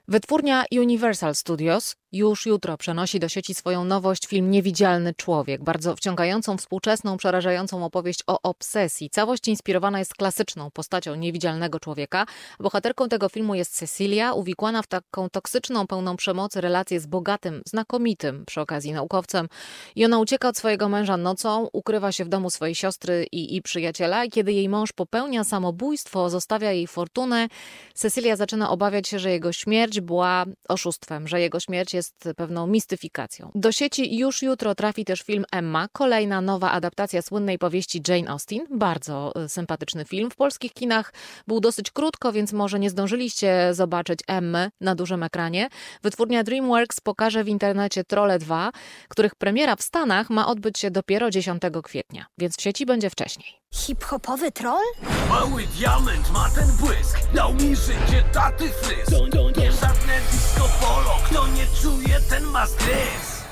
Wytwórnia 0.10 0.66
Universal 0.72 1.36
Studios 1.36 1.96
już 2.12 2.46
jutro 2.46 2.78
przenosi 2.78 3.20
do 3.20 3.30
sieci 3.30 3.54
swoją 3.54 3.86
nowość 3.86 4.28
film 4.28 4.52
Niewidzialny 4.52 5.14
Człowiek, 5.14 5.64
bardzo 5.64 5.96
wciągającą, 5.96 6.58
współczesną, 6.58 7.18
przerażającą 7.18 7.86
opowieść 7.86 8.24
o 8.28 8.42
obsesji. 8.42 9.10
Całość 9.10 9.48
inspirowana 9.48 10.00
jest 10.00 10.14
klasyczną 10.14 10.72
postacią 10.72 11.16
niewidzialnego 11.16 11.80
człowieka. 11.80 12.26
Bohaterką 12.60 13.10
tego 13.10 13.30
filmu 13.30 13.56
jest 13.56 13.76
Cecilia, 13.76 14.34
uwikłana 14.34 14.82
w 14.82 14.88
taką 14.88 15.30
toksyczną, 15.30 15.88
pełną 15.88 16.16
przemocy 16.16 16.62
relację 16.62 17.00
z 17.00 17.06
bogatym, 17.06 17.62
znakomitym 17.66 18.46
przy 18.46 18.62
okazji 18.62 18.94
naukowcem. 18.94 19.48
I 19.96 20.06
ona 20.06 20.20
ucieka 20.20 20.48
od 20.48 20.58
swojego 20.58 20.90
męża 20.90 21.18
nocą, 21.18 21.68
ukrywa 21.74 22.12
się 22.12 22.26
w 22.26 22.30
domu 22.30 22.50
swojej 22.50 22.76
siostry 22.76 23.28
i, 23.32 23.56
i 23.56 23.62
przyjaciela. 23.62 24.26
I 24.26 24.30
kiedy 24.30 24.54
jej 24.54 24.70
mąż 24.70 24.92
popełnia 24.92 25.44
samobójstwo, 25.44 26.30
zostawia 26.30 26.72
jej 26.72 26.88
fortunę, 26.88 27.48
Cecilia 27.94 28.36
zaczyna 28.36 28.70
obawiać 28.70 29.08
się, 29.08 29.20
że 29.20 29.32
jego 29.32 29.52
śmierć 29.52 29.99
była 30.02 30.46
oszustwem, 30.70 31.28
że 31.28 31.42
jego 31.42 31.60
śmierć 31.60 31.94
jest 31.94 32.30
pewną 32.38 32.68
mistyfikacją. 32.68 33.52
Do 33.56 33.72
sieci 33.72 34.18
już 34.18 34.42
jutro 34.42 34.76
trafi 34.76 35.06
też 35.06 35.22
film 35.22 35.46
Emma, 35.52 35.88
kolejna 35.92 36.42
nowa 36.42 36.72
adaptacja 36.72 37.22
słynnej 37.22 37.58
powieści 37.58 38.02
Jane 38.08 38.30
Austen. 38.30 38.60
Bardzo 38.70 39.34
y, 39.46 39.50
sympatyczny 39.50 40.06
film. 40.06 40.32
W 40.32 40.36
polskich 40.36 40.74
kinach 40.74 41.14
był 41.48 41.60
dosyć 41.60 41.92
krótko, 41.92 42.32
więc 42.32 42.54
może 42.54 42.80
nie 42.80 42.90
zdążyliście 42.90 43.70
zobaczyć 43.74 44.20
Emmy 44.28 44.70
na 44.82 44.96
dużym 44.96 45.24
ekranie. 45.24 45.70
Wytwórnia 46.04 46.44
DreamWorks 46.44 47.00
pokaże 47.02 47.44
w 47.44 47.48
internecie 47.48 48.04
Trolle 48.04 48.40
2, 48.40 48.72
których 49.08 49.36
premiera 49.36 49.76
w 49.76 49.82
Stanach 49.82 50.30
ma 50.30 50.48
odbyć 50.48 50.80
się 50.80 50.92
dopiero 50.92 51.30
10 51.30 51.62
kwietnia, 51.84 52.26
więc 52.38 52.58
w 52.58 52.62
sieci 52.62 52.86
będzie 52.86 53.10
wcześniej. 53.10 53.59
Hip-hopowy 53.74 54.52
troll? 54.52 54.84
Mały 55.30 55.68
diament 55.68 56.32
ma 56.32 56.50
ten 56.50 56.68
błysk, 56.80 57.20
dał 57.34 57.54
mi 57.54 57.76
życie 57.76 58.24
taty 58.34 58.70
fryz. 58.82 59.10
Nie 59.58 59.72
żadne 59.72 60.22
disco 60.32 60.70
polo, 60.82 61.18
kto 61.26 61.48
nie 61.48 61.66
czuje, 61.82 62.20
ten 62.30 62.44
ma 62.44 62.68
stres. 62.68 63.44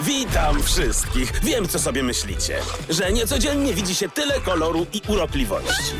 Witam 0.00 0.62
wszystkich. 0.62 1.40
Wiem, 1.42 1.68
co 1.68 1.78
sobie 1.78 2.02
myślicie. 2.02 2.58
Że 2.88 3.12
niecodziennie 3.12 3.74
widzi 3.74 3.94
się 3.94 4.08
tyle 4.08 4.40
koloru 4.40 4.86
i 4.92 5.02
urokliwości. 5.08 5.94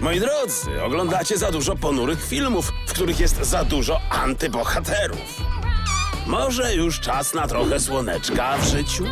Moi 0.00 0.20
drodzy, 0.20 0.82
oglądacie 0.84 1.38
za 1.38 1.50
dużo 1.52 1.76
ponurych 1.76 2.26
filmów, 2.28 2.72
w 2.86 2.92
których 2.92 3.20
jest 3.20 3.36
za 3.44 3.64
dużo 3.64 4.00
antybohaterów. 4.10 5.40
Może 6.26 6.74
już 6.74 7.00
czas 7.00 7.34
na 7.34 7.46
trochę 7.46 7.80
słoneczka 7.80 8.58
w 8.58 8.64
życiu? 8.64 9.04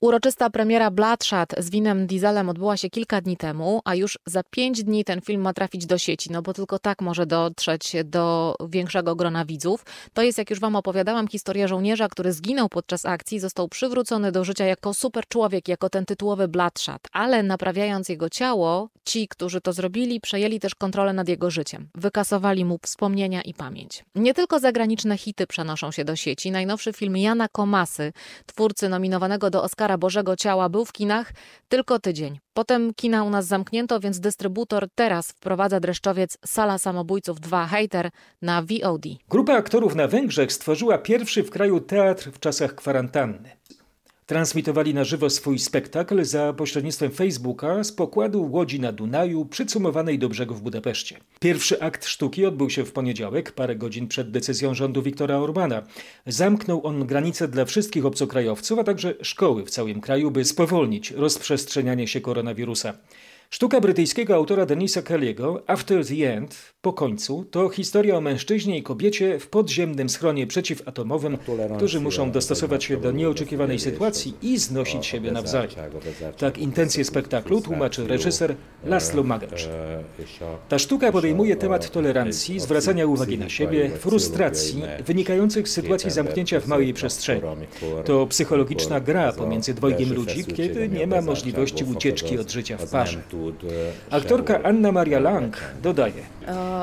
Uroczysta 0.00 0.50
premiera 0.50 0.90
Bloodshot 0.90 1.54
z 1.58 1.70
winem 1.70 2.06
dieselem 2.06 2.48
odbyła 2.48 2.76
się 2.76 2.90
kilka 2.90 3.20
dni 3.20 3.36
temu, 3.36 3.80
a 3.84 3.94
już 3.94 4.18
za 4.26 4.42
pięć 4.50 4.84
dni 4.84 5.04
ten 5.04 5.20
film 5.20 5.42
ma 5.42 5.54
trafić 5.54 5.86
do 5.86 5.98
sieci, 5.98 6.32
no 6.32 6.42
bo 6.42 6.54
tylko 6.54 6.78
tak 6.78 7.02
może 7.02 7.26
dotrzeć 7.26 7.92
do 8.04 8.54
większego 8.68 9.16
grona 9.16 9.44
widzów. 9.44 9.84
To 10.12 10.22
jest, 10.22 10.38
jak 10.38 10.50
już 10.50 10.60
wam 10.60 10.76
opowiadałam, 10.76 11.28
historia 11.28 11.68
żołnierza, 11.68 12.08
który 12.08 12.32
zginął 12.32 12.68
podczas 12.68 13.06
akcji, 13.06 13.40
został 13.40 13.68
przywrócony 13.68 14.32
do 14.32 14.44
życia 14.44 14.64
jako 14.64 14.94
super 14.94 15.28
człowiek, 15.28 15.68
jako 15.68 15.90
ten 15.90 16.06
tytułowy 16.06 16.48
Bloodshot, 16.48 17.02
ale 17.12 17.42
naprawiając 17.42 18.08
jego 18.08 18.30
ciało, 18.30 18.88
ci, 19.04 19.28
którzy 19.28 19.60
to 19.60 19.72
zrobili, 19.72 20.20
przejęli 20.20 20.60
też 20.60 20.74
kontrolę 20.74 21.12
nad 21.12 21.28
jego 21.28 21.50
życiem. 21.50 21.88
Wykasowali 21.94 22.64
mu 22.64 22.78
wspomnienia 22.82 23.42
i 23.42 23.54
pamięć. 23.54 24.04
Nie 24.14 24.34
tylko 24.34 24.58
zagraniczne 24.58 25.18
hity 25.18 25.46
przenoszą 25.46 25.90
się 25.92 26.04
do 26.04 26.16
sieci. 26.16 26.50
Najnowszy 26.50 26.92
film 26.92 27.16
Jana 27.16 27.48
Komasy, 27.48 28.12
twórcy 28.46 28.88
nominowanego 28.88 29.50
do 29.50 29.62
Oscara 29.62 29.87
Bożego 29.96 30.36
Ciała 30.36 30.68
był 30.68 30.84
w 30.84 30.92
kinach 30.92 31.32
tylko 31.68 31.98
tydzień. 31.98 32.38
Potem 32.52 32.94
kina 32.94 33.24
u 33.24 33.30
nas 33.30 33.46
zamknięto, 33.46 34.00
więc 34.00 34.20
dystrybutor 34.20 34.88
teraz 34.94 35.32
wprowadza 35.32 35.80
dreszczowiec 35.80 36.38
Sala 36.44 36.78
Samobójców 36.78 37.40
2 37.40 37.66
Hater 37.66 38.10
na 38.42 38.62
VOD. 38.62 39.02
Grupa 39.28 39.52
aktorów 39.52 39.94
na 39.94 40.08
Węgrzech 40.08 40.52
stworzyła 40.52 40.98
pierwszy 40.98 41.42
w 41.42 41.50
kraju 41.50 41.80
teatr 41.80 42.30
w 42.32 42.38
czasach 42.38 42.74
kwarantanny. 42.74 43.50
Transmitowali 44.28 44.94
na 44.94 45.04
żywo 45.04 45.30
swój 45.30 45.58
spektakl 45.58 46.24
za 46.24 46.52
pośrednictwem 46.52 47.10
Facebooka 47.10 47.84
z 47.84 47.92
pokładu 47.92 48.48
łodzi 48.52 48.80
na 48.80 48.92
Dunaju 48.92 49.44
przycumowanej 49.44 50.18
do 50.18 50.28
brzegu 50.28 50.54
w 50.54 50.62
Budapeszcie. 50.62 51.16
Pierwszy 51.40 51.80
akt 51.80 52.06
sztuki 52.06 52.46
odbył 52.46 52.70
się 52.70 52.84
w 52.84 52.92
poniedziałek, 52.92 53.52
parę 53.52 53.76
godzin 53.76 54.08
przed 54.08 54.30
decyzją 54.30 54.74
rządu 54.74 55.02
Viktora 55.02 55.36
Orbana. 55.36 55.82
Zamknął 56.26 56.86
on 56.86 57.06
granice 57.06 57.48
dla 57.48 57.64
wszystkich 57.64 58.06
obcokrajowców, 58.06 58.78
a 58.78 58.84
także 58.84 59.14
szkoły 59.22 59.64
w 59.64 59.70
całym 59.70 60.00
kraju, 60.00 60.30
by 60.30 60.44
spowolnić 60.44 61.10
rozprzestrzenianie 61.10 62.08
się 62.08 62.20
koronawirusa. 62.20 62.94
Sztuka 63.50 63.80
brytyjskiego 63.80 64.34
autora 64.34 64.66
Denisa 64.66 65.02
Kelly'ego 65.02 65.58
After 65.66 66.06
the 66.06 66.32
End, 66.34 66.74
po 66.80 66.92
końcu, 66.92 67.44
to 67.50 67.68
historia 67.68 68.16
o 68.16 68.20
mężczyźnie 68.20 68.78
i 68.78 68.82
kobiecie 68.82 69.38
w 69.38 69.48
podziemnym 69.48 70.08
schronie 70.08 70.46
przeciwatomowym, 70.46 71.38
którzy 71.76 72.00
muszą 72.00 72.30
dostosować 72.30 72.84
się 72.84 72.96
do 72.96 73.12
nieoczekiwanej 73.12 73.78
sytuacji 73.78 74.34
i 74.42 74.58
znosić 74.58 75.06
siebie 75.06 75.32
nawzajem. 75.32 75.70
Tak 76.38 76.58
intencje 76.58 77.04
spektaklu 77.04 77.60
tłumaczy 77.60 78.06
reżyser 78.06 78.54
Laszlo 78.84 79.22
Magacz. 79.22 79.68
Ta 80.68 80.78
sztuka 80.78 81.12
podejmuje 81.12 81.56
temat 81.56 81.90
tolerancji, 81.90 82.60
zwracania 82.60 83.06
uwagi 83.06 83.38
na 83.38 83.48
siebie, 83.48 83.90
frustracji 83.90 84.82
wynikających 85.06 85.68
z 85.68 85.72
sytuacji 85.72 86.10
zamknięcia 86.10 86.60
w 86.60 86.66
małej 86.66 86.94
przestrzeni. 86.94 87.42
To 88.04 88.26
psychologiczna 88.26 89.00
gra 89.00 89.32
pomiędzy 89.32 89.74
dwojgiem 89.74 90.12
ludzi, 90.12 90.44
kiedy 90.44 90.88
nie 90.88 91.06
ma 91.06 91.20
możliwości 91.20 91.84
ucieczki 91.84 92.38
od 92.38 92.50
życia 92.50 92.76
w 92.76 92.90
parze. 92.90 93.22
Aktorka 94.10 94.62
Anna 94.62 94.92
Maria 94.92 95.20
Lang 95.20 95.56
dodaje: 95.82 96.22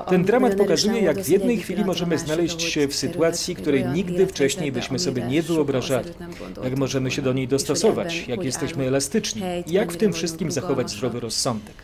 Ten 0.10 0.24
dramat 0.24 0.56
pokazuje, 0.56 1.02
jak 1.02 1.22
w 1.22 1.30
jednej 1.30 1.58
chwili 1.58 1.86
możemy 1.86 2.18
znaleźć 2.18 2.62
się 2.62 2.88
w 2.88 2.96
sytuacji, 2.96 3.56
której 3.56 3.86
nigdy 3.86 4.28
wcześniej 4.28 4.72
byśmy 4.72 5.00
sobie 5.00 5.24
nie 5.24 5.42
wyobrażali, 5.42 6.10
jak 6.64 6.78
możemy 6.78 7.12
się 7.12 7.22
do 7.22 7.34
niej 7.34 7.48
dostosować, 7.48 8.28
jak 8.28 8.44
jesteśmy 8.44 8.88
elastyczni? 8.88 9.42
i 9.68 9.74
jak 9.74 9.94
w 9.94 9.98
tym 9.98 10.14
wszystkim 10.14 10.52
zachować 10.52 10.92
zdrowy 10.92 11.20
rozsądek. 11.20 11.76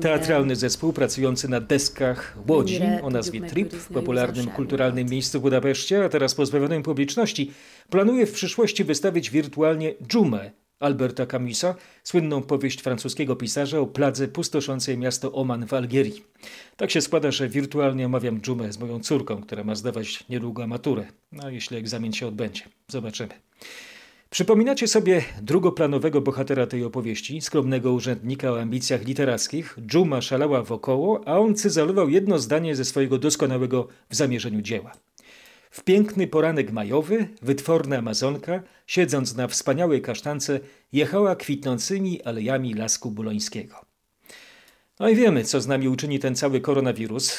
Teatralny 0.00 0.56
zespół 0.56 0.92
pracujący 0.92 1.48
na 1.48 1.60
deskach 1.60 2.36
Łodzi 2.48 2.82
o 3.02 3.10
nazwie 3.10 3.40
Trip 3.40 3.72
w 3.72 3.88
popularnym 3.88 4.46
kulturalnym 4.46 5.08
miejscu 5.08 5.38
w 5.38 5.42
Budapeszcie, 5.42 6.04
a 6.04 6.08
teraz 6.08 6.34
pozbawionym 6.34 6.82
publiczności, 6.82 7.52
planuje 7.90 8.26
w 8.26 8.32
przyszłości 8.32 8.84
wystawić 8.84 9.30
wirtualnie 9.30 9.94
Dżumę, 10.06 10.50
Alberta 10.80 11.26
Camusa, 11.26 11.74
słynną 12.04 12.42
powieść 12.42 12.82
francuskiego 12.82 13.36
pisarza 13.36 13.80
o 13.80 13.86
pladze 13.86 14.28
pustoszącej 14.28 14.98
miasto 14.98 15.32
Oman 15.32 15.66
w 15.66 15.74
Algierii. 15.74 16.24
Tak 16.76 16.90
się 16.90 17.00
składa, 17.00 17.30
że 17.30 17.48
wirtualnie 17.48 18.06
omawiam 18.06 18.40
dżumę 18.40 18.72
z 18.72 18.78
moją 18.78 19.00
córką, 19.00 19.42
która 19.42 19.64
ma 19.64 19.74
zdawać 19.74 20.24
niedługo 20.28 20.66
maturę. 20.66 21.06
No, 21.32 21.50
jeśli 21.50 21.76
egzamin 21.76 22.12
się 22.12 22.26
odbędzie. 22.26 22.62
Zobaczymy. 22.88 23.34
Przypominacie 24.30 24.88
sobie 24.88 25.24
drugoplanowego 25.42 26.20
bohatera 26.20 26.66
tej 26.66 26.84
opowieści, 26.84 27.40
skromnego 27.40 27.92
urzędnika 27.92 28.52
o 28.52 28.60
ambicjach 28.60 29.04
literackich. 29.04 29.76
Dżuma 29.86 30.20
szalała 30.22 30.62
wokoło, 30.62 31.28
a 31.28 31.38
on 31.38 31.54
cyzalował 31.54 32.08
jedno 32.08 32.38
zdanie 32.38 32.76
ze 32.76 32.84
swojego 32.84 33.18
doskonałego 33.18 33.88
w 34.10 34.14
zamierzeniu 34.14 34.62
dzieła. 34.62 34.92
W 35.76 35.84
piękny 35.84 36.26
poranek 36.26 36.72
majowy, 36.72 37.28
wytworna 37.42 37.96
Amazonka, 37.96 38.62
siedząc 38.86 39.36
na 39.36 39.48
wspaniałej 39.48 40.02
kasztance, 40.02 40.60
jechała 40.92 41.36
kwitnącymi 41.36 42.22
alejami 42.22 42.74
lasku 42.74 43.10
bulońskiego. 43.10 43.76
No 45.00 45.08
i 45.08 45.16
wiemy, 45.16 45.44
co 45.44 45.60
z 45.60 45.66
nami 45.66 45.88
uczyni 45.88 46.18
ten 46.18 46.36
cały 46.36 46.60
koronawirus, 46.60 47.38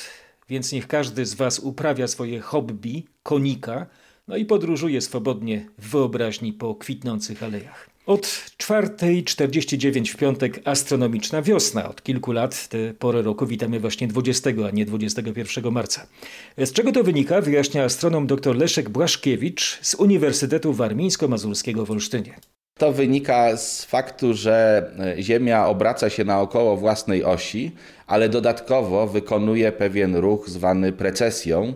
więc 0.49 0.71
niech 0.71 0.87
każdy 0.87 1.25
z 1.25 1.33
Was 1.33 1.59
uprawia 1.59 2.07
swoje 2.07 2.39
hobby, 2.39 3.05
konika, 3.23 3.87
no 4.27 4.35
i 4.35 4.45
podróżuje 4.45 5.01
swobodnie 5.01 5.69
w 5.77 5.89
wyobraźni 5.89 6.53
po 6.53 6.75
kwitnących 6.75 7.43
alejach. 7.43 7.96
Od 8.07 8.25
4.49 8.57 10.13
w 10.13 10.17
piątek 10.17 10.61
astronomiczna 10.65 11.41
wiosna. 11.41 11.89
Od 11.89 12.03
kilku 12.03 12.31
lat 12.31 12.67
tę 12.67 12.77
porę 12.99 13.21
roku 13.21 13.45
witamy 13.45 13.79
właśnie 13.79 14.07
20, 14.07 14.49
a 14.67 14.71
nie 14.71 14.85
21 14.85 15.73
marca. 15.73 16.07
Z 16.57 16.71
czego 16.71 16.91
to 16.91 17.03
wynika, 17.03 17.41
wyjaśnia 17.41 17.83
astronom 17.83 18.27
dr 18.27 18.55
Leszek 18.55 18.89
Błaszkiewicz 18.89 19.79
z 19.81 19.95
Uniwersytetu 19.95 20.73
Warmińsko-Mazurskiego 20.73 21.85
w 21.85 21.91
Olsztynie. 21.91 22.33
To 22.77 22.91
wynika 22.91 23.57
z 23.57 23.85
faktu, 23.85 24.33
że 24.33 24.85
Ziemia 25.19 25.67
obraca 25.67 26.09
się 26.09 26.23
naokoło 26.23 26.77
własnej 26.77 27.23
osi, 27.23 27.71
ale 28.07 28.29
dodatkowo 28.29 29.07
wykonuje 29.07 29.71
pewien 29.71 30.15
ruch 30.15 30.49
zwany 30.49 30.91
precesją. 30.91 31.73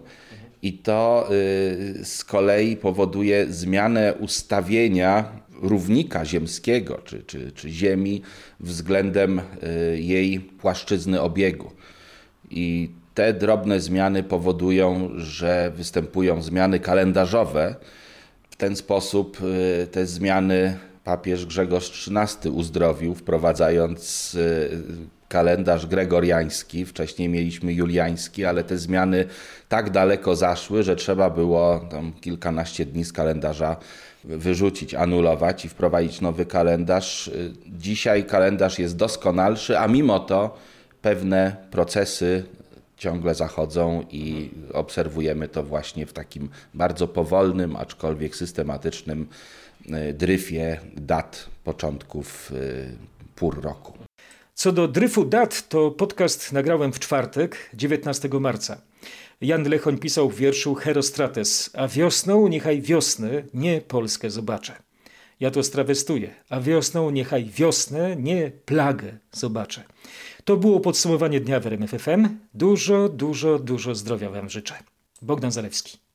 I 0.64 0.74
to 0.74 1.28
y, 1.32 2.06
z 2.06 2.24
kolei 2.24 2.78
powoduje 2.78 3.46
zmianę 3.50 4.14
ustawienia 4.20 5.41
równika 5.62 6.26
ziemskiego 6.26 6.98
czy, 7.06 7.24
czy, 7.24 7.52
czy 7.52 7.70
Ziemi 7.70 8.22
względem 8.60 9.40
y, 9.40 10.02
jej 10.02 10.40
płaszczyzny 10.40 11.22
obiegu. 11.22 11.72
I 12.50 12.90
te 13.14 13.34
drobne 13.34 13.80
zmiany 13.80 14.24
powodują, 14.24 15.10
że 15.18 15.72
występują 15.76 16.42
zmiany 16.42 16.80
kalendarzowe. 16.80 17.76
W 18.50 18.56
ten 18.56 18.76
sposób 18.76 19.38
y, 19.84 19.88
te 19.88 20.06
zmiany 20.06 20.78
papież 21.04 21.46
Grzegorz 21.46 22.10
XIII 22.10 22.52
uzdrowił, 22.52 23.16
wprowadzając 23.16 24.38
kalendarz 25.32 25.86
gregoriański. 25.88 26.86
Wcześniej 26.86 27.30
mieliśmy 27.30 27.74
juliański, 27.74 28.46
ale 28.46 28.64
te 28.64 28.78
zmiany 28.78 29.26
tak 29.70 29.90
daleko 29.90 30.36
zaszły, 30.36 30.84
że 30.84 30.96
trzeba 30.96 31.30
było 31.30 31.80
tam 31.80 32.14
kilkanaście 32.14 32.86
dni 32.86 33.04
z 33.06 33.14
kalendarza 33.14 33.76
wyrzucić, 34.24 34.96
anulować 34.96 35.66
i 35.66 35.70
wprowadzić 35.70 36.22
nowy 36.22 36.46
kalendarz. 36.46 37.32
Dzisiaj 37.68 38.26
kalendarz 38.26 38.80
jest 38.80 38.96
doskonalszy, 38.96 39.80
a 39.80 39.88
mimo 39.88 40.20
to 40.20 40.58
pewne 41.02 41.56
procesy 41.72 42.44
ciągle 42.98 43.36
zachodzą 43.36 44.06
i 44.12 44.52
obserwujemy 44.74 45.48
to 45.48 45.64
właśnie 45.64 46.06
w 46.06 46.14
takim 46.14 46.50
bardzo 46.74 47.08
powolnym, 47.08 47.76
aczkolwiek 47.76 48.36
systematycznym 48.36 49.28
dryfie 50.14 50.80
dat 50.96 51.50
początków 51.64 52.52
pór 53.36 53.62
roku. 53.64 54.11
Co 54.62 54.72
do 54.72 54.88
dryfu 54.88 55.26
dat, 55.26 55.70
to 55.70 55.92
podcast 55.92 56.52
nagrałem 56.52 56.94
w 56.94 57.00
czwartek, 57.00 57.70
19 57.74 58.30
marca. 58.40 58.82
Jan 59.42 59.70
Lechoń 59.70 59.98
pisał 59.98 60.30
w 60.30 60.36
wierszu 60.36 60.76
Herostrates, 60.76 61.70
a 61.74 61.88
wiosną 61.88 62.48
niechaj 62.48 62.82
wiosnę, 62.82 63.44
nie 63.54 63.82
Polskę 63.82 64.30
zobaczę. 64.30 64.76
Ja 65.40 65.52
to 65.52 65.64
strawestuję, 65.64 66.34
a 66.50 66.60
wiosną 66.60 67.10
niechaj 67.10 67.46
wiosnę, 67.46 68.16
nie 68.16 68.52
plagę 68.66 69.18
zobaczę. 69.32 69.84
To 70.46 70.58
było 70.58 70.80
podsumowanie 70.80 71.40
dnia 71.40 71.60
w 71.60 71.68
RMF 71.68 71.92
FM. 71.92 72.30
Dużo, 72.54 73.10
dużo, 73.10 73.60
dużo 73.60 73.96
zdrowia 73.96 74.30
Wam 74.30 74.50
życzę. 74.50 74.74
Bogdan 75.22 75.52
Zalewski. 75.52 76.11